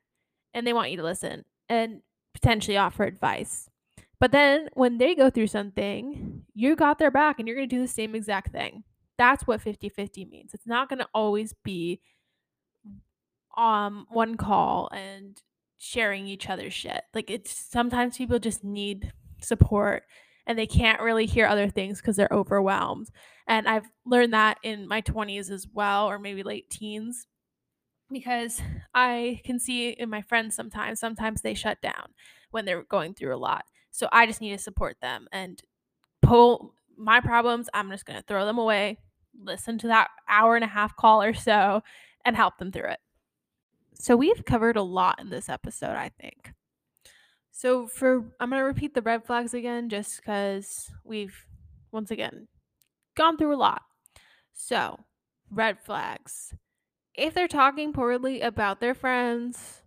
and 0.53 0.65
they 0.65 0.74
want 0.74 0.91
you 0.91 0.98
to 0.98 1.03
listen 1.03 1.44
and 1.67 2.01
potentially 2.34 2.77
offer 2.77 3.03
advice. 3.03 3.70
But 4.19 4.31
then 4.31 4.69
when 4.74 4.97
they 4.97 5.13
go 5.15 5.29
through 5.29 5.47
something, 5.47 6.43
you 6.53 6.75
got 6.75 6.97
their 7.00 7.12
back 7.12 7.39
and 7.39 7.47
you're 7.47 7.57
going 7.57 7.69
to 7.69 7.75
do 7.75 7.81
the 7.81 7.88
same 7.88 8.15
exact 8.15 8.51
thing. 8.51 8.83
That's 9.17 9.45
what 9.45 9.62
50-50 9.63 10.29
means. 10.29 10.53
It's 10.53 10.67
not 10.67 10.89
going 10.89 11.00
to 11.00 11.07
always 11.13 11.53
be 11.63 12.01
um 13.57 14.05
one 14.12 14.38
call 14.38 14.88
and 14.93 15.41
sharing 15.79 16.27
each 16.27 16.50
other's 16.50 16.74
shit. 16.74 17.03
Like 17.13 17.29
it's 17.29 17.51
sometimes 17.51 18.17
people 18.17 18.39
just 18.39 18.63
need 18.63 19.12
support 19.41 20.03
and 20.45 20.57
they 20.57 20.67
can't 20.67 21.01
really 21.01 21.25
hear 21.25 21.45
other 21.45 21.69
things 21.69 22.00
because 22.00 22.15
they're 22.15 22.29
overwhelmed. 22.31 23.09
And 23.47 23.67
I've 23.67 23.89
learned 24.05 24.33
that 24.33 24.57
in 24.63 24.88
my 24.88 25.01
20s 25.01 25.51
as 25.51 25.67
well, 25.71 26.07
or 26.07 26.19
maybe 26.19 26.41
late 26.43 26.69
teens, 26.69 27.27
because 28.12 28.62
I 28.93 29.41
can 29.43 29.59
see 29.59 29.89
in 29.89 30.09
my 30.09 30.21
friends 30.21 30.55
sometimes, 30.55 31.00
sometimes 31.00 31.41
they 31.41 31.53
shut 31.53 31.81
down 31.81 32.13
when 32.51 32.65
they're 32.65 32.83
going 32.83 33.13
through 33.13 33.36
a 33.36 33.38
lot. 33.38 33.65
So 33.97 34.07
I 34.11 34.27
just 34.27 34.41
need 34.41 34.51
to 34.51 34.59
support 34.59 34.97
them 35.01 35.27
and 35.31 35.59
pull 36.21 36.75
my 36.95 37.19
problems. 37.19 37.67
I'm 37.73 37.89
just 37.89 38.05
going 38.05 38.19
to 38.19 38.25
throw 38.27 38.45
them 38.45 38.59
away, 38.59 38.99
listen 39.43 39.79
to 39.79 39.87
that 39.87 40.11
hour 40.29 40.53
and 40.53 40.63
a 40.63 40.67
half 40.67 40.95
call 40.95 41.23
or 41.23 41.33
so, 41.33 41.81
and 42.23 42.35
help 42.35 42.59
them 42.59 42.71
through 42.71 42.91
it. 42.91 42.99
So 43.95 44.15
we've 44.15 44.45
covered 44.45 44.77
a 44.77 44.83
lot 44.83 45.19
in 45.19 45.31
this 45.31 45.49
episode, 45.49 45.95
I 45.95 46.11
think. 46.21 46.53
So 47.51 47.88
for 47.88 48.17
I'm 48.39 48.51
going 48.51 48.60
to 48.60 48.65
repeat 48.65 48.93
the 48.93 49.01
red 49.01 49.25
flags 49.25 49.55
again 49.55 49.89
just 49.89 50.23
cuz 50.23 50.91
we've 51.03 51.47
once 51.91 52.12
again 52.12 52.49
gone 53.15 53.36
through 53.36 53.55
a 53.55 53.57
lot. 53.57 53.81
So, 54.53 54.99
red 55.49 55.79
flags. 55.79 56.53
If 57.15 57.33
they're 57.33 57.47
talking 57.47 57.93
poorly 57.93 58.41
about 58.41 58.79
their 58.79 58.93
friends, 58.93 59.81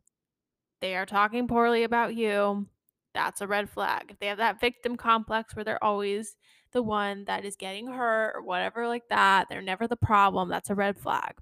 they 0.81 0.97
are 0.97 1.07
talking 1.07 1.47
poorly 1.47 1.85
about 1.85 2.17
you. 2.17 2.67
That's 3.15 3.41
a 3.41 3.47
red 3.47 3.69
flag. 3.71 4.07
If 4.09 4.19
they 4.19 4.27
have 4.27 4.39
that 4.39 4.61
victim 4.61 4.97
complex 4.97 5.55
where 5.55 5.65
they're 5.65 5.83
always 5.83 6.37
the 6.73 6.83
one 6.83 7.25
that 7.25 7.45
is 7.45 7.57
getting 7.57 7.89
hurt 7.89 8.33
or 8.37 8.43
whatever 8.43 8.87
like 8.87 9.09
that, 9.11 9.49
they're 9.49 9.63
never 9.63 9.89
the 9.89 9.97
problem, 9.97 10.49
that's 10.49 10.71
a 10.71 10.75
red 10.75 10.99
flag 10.99 11.35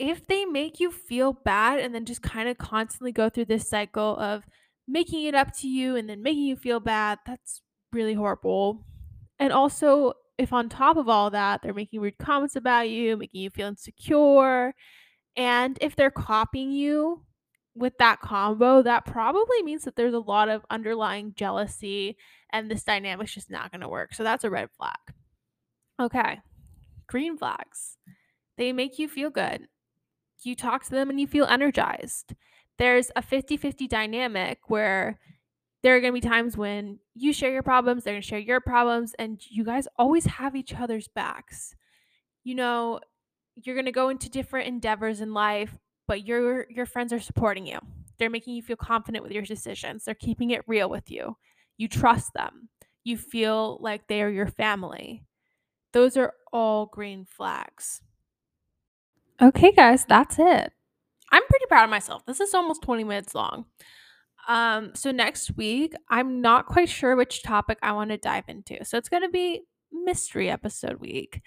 if 0.00 0.26
they 0.26 0.46
make 0.46 0.80
you 0.80 0.90
feel 0.90 1.34
bad 1.34 1.78
and 1.78 1.94
then 1.94 2.06
just 2.06 2.22
kind 2.22 2.48
of 2.48 2.56
constantly 2.56 3.12
go 3.12 3.28
through 3.28 3.44
this 3.44 3.68
cycle 3.68 4.16
of 4.16 4.42
making 4.88 5.24
it 5.24 5.34
up 5.34 5.54
to 5.58 5.68
you 5.68 5.94
and 5.94 6.08
then 6.08 6.22
making 6.22 6.44
you 6.44 6.56
feel 6.56 6.80
bad, 6.80 7.18
that's 7.26 7.60
really 7.92 8.14
horrible. 8.14 8.86
And 9.38 9.52
also, 9.52 10.14
if 10.38 10.54
on 10.54 10.70
top 10.70 10.96
of 10.96 11.10
all 11.10 11.28
that, 11.30 11.60
they're 11.60 11.74
making 11.74 12.00
rude 12.00 12.16
comments 12.16 12.56
about 12.56 12.88
you, 12.88 13.18
making 13.18 13.42
you 13.42 13.50
feel 13.50 13.68
insecure, 13.68 14.74
and 15.36 15.76
if 15.82 15.96
they're 15.96 16.10
copying 16.10 16.72
you 16.72 17.22
with 17.74 17.96
that 17.98 18.20
combo, 18.20 18.82
that 18.82 19.04
probably 19.04 19.62
means 19.62 19.84
that 19.84 19.96
there's 19.96 20.14
a 20.14 20.18
lot 20.18 20.48
of 20.48 20.66
underlying 20.70 21.34
jealousy 21.36 22.16
and 22.52 22.70
this 22.70 22.82
dynamic's 22.82 23.34
just 23.34 23.50
not 23.50 23.70
going 23.70 23.80
to 23.80 23.88
work. 23.88 24.14
So 24.14 24.24
that's 24.24 24.44
a 24.44 24.50
red 24.50 24.70
flag. 24.76 24.98
Okay. 26.00 26.40
Green 27.06 27.36
flags. 27.36 27.96
They 28.56 28.72
make 28.72 28.98
you 28.98 29.08
feel 29.08 29.30
good 29.30 29.68
you 30.46 30.56
talk 30.56 30.84
to 30.84 30.90
them 30.90 31.10
and 31.10 31.20
you 31.20 31.26
feel 31.26 31.46
energized. 31.46 32.34
There's 32.78 33.10
a 33.16 33.22
50 33.22 33.56
50 33.56 33.86
dynamic 33.88 34.58
where 34.68 35.18
there 35.82 35.96
are 35.96 36.00
going 36.00 36.14
to 36.14 36.20
be 36.20 36.28
times 36.28 36.56
when 36.56 36.98
you 37.14 37.32
share 37.32 37.52
your 37.52 37.62
problems, 37.62 38.04
they're 38.04 38.14
going 38.14 38.22
to 38.22 38.28
share 38.28 38.38
your 38.38 38.60
problems, 38.60 39.14
and 39.18 39.40
you 39.48 39.64
guys 39.64 39.88
always 39.96 40.26
have 40.26 40.54
each 40.54 40.74
other's 40.74 41.08
backs. 41.08 41.74
You 42.44 42.54
know, 42.54 43.00
you're 43.56 43.74
going 43.74 43.86
to 43.86 43.92
go 43.92 44.08
into 44.10 44.28
different 44.28 44.68
endeavors 44.68 45.20
in 45.20 45.32
life, 45.32 45.76
but 46.10 46.26
your 46.26 46.66
your 46.68 46.86
friends 46.86 47.12
are 47.12 47.20
supporting 47.20 47.68
you. 47.68 47.78
They're 48.18 48.30
making 48.30 48.56
you 48.56 48.62
feel 48.62 48.74
confident 48.74 49.22
with 49.22 49.32
your 49.32 49.44
decisions. 49.44 50.04
They're 50.04 50.14
keeping 50.16 50.50
it 50.50 50.64
real 50.66 50.90
with 50.90 51.08
you. 51.08 51.36
You 51.76 51.86
trust 51.86 52.32
them. 52.34 52.68
You 53.04 53.16
feel 53.16 53.78
like 53.80 54.08
they 54.08 54.20
are 54.20 54.28
your 54.28 54.48
family. 54.48 55.22
Those 55.92 56.16
are 56.16 56.34
all 56.52 56.86
green 56.86 57.26
flags. 57.26 58.02
Okay, 59.40 59.70
guys, 59.70 60.04
that's 60.04 60.36
it. 60.40 60.72
I'm 61.30 61.46
pretty 61.48 61.66
proud 61.68 61.84
of 61.84 61.90
myself. 61.90 62.26
This 62.26 62.40
is 62.40 62.54
almost 62.54 62.82
20 62.82 63.04
minutes 63.04 63.36
long. 63.36 63.66
Um, 64.48 64.90
so 64.96 65.12
next 65.12 65.56
week, 65.56 65.94
I'm 66.08 66.40
not 66.40 66.66
quite 66.66 66.88
sure 66.88 67.14
which 67.14 67.44
topic 67.44 67.78
I 67.82 67.92
want 67.92 68.10
to 68.10 68.16
dive 68.16 68.48
into. 68.48 68.84
So 68.84 68.98
it's 68.98 69.08
going 69.08 69.22
to 69.22 69.28
be 69.28 69.62
mystery 69.92 70.50
episode 70.50 70.98
week. 70.98 71.40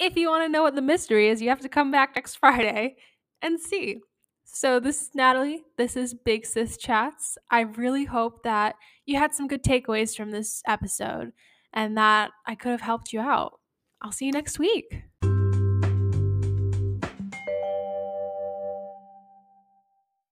If 0.00 0.16
you 0.16 0.28
want 0.28 0.44
to 0.44 0.48
know 0.48 0.64
what 0.64 0.74
the 0.74 0.82
mystery 0.82 1.28
is, 1.28 1.40
you 1.40 1.50
have 1.50 1.60
to 1.60 1.68
come 1.68 1.92
back 1.92 2.16
next 2.16 2.34
Friday 2.40 2.96
and 3.44 3.60
see. 3.60 4.00
So 4.44 4.80
this 4.80 5.02
is 5.02 5.10
Natalie. 5.14 5.64
This 5.76 5.96
is 5.96 6.14
Big 6.14 6.46
Sis 6.46 6.76
Chats. 6.78 7.36
I 7.50 7.60
really 7.60 8.06
hope 8.06 8.42
that 8.42 8.76
you 9.04 9.18
had 9.18 9.34
some 9.34 9.46
good 9.46 9.62
takeaways 9.62 10.16
from 10.16 10.30
this 10.30 10.62
episode 10.66 11.32
and 11.72 11.96
that 11.98 12.30
I 12.46 12.54
could 12.54 12.72
have 12.72 12.80
helped 12.80 13.12
you 13.12 13.20
out. 13.20 13.60
I'll 14.00 14.12
see 14.12 14.26
you 14.26 14.32
next 14.32 14.58
week. 14.58 15.02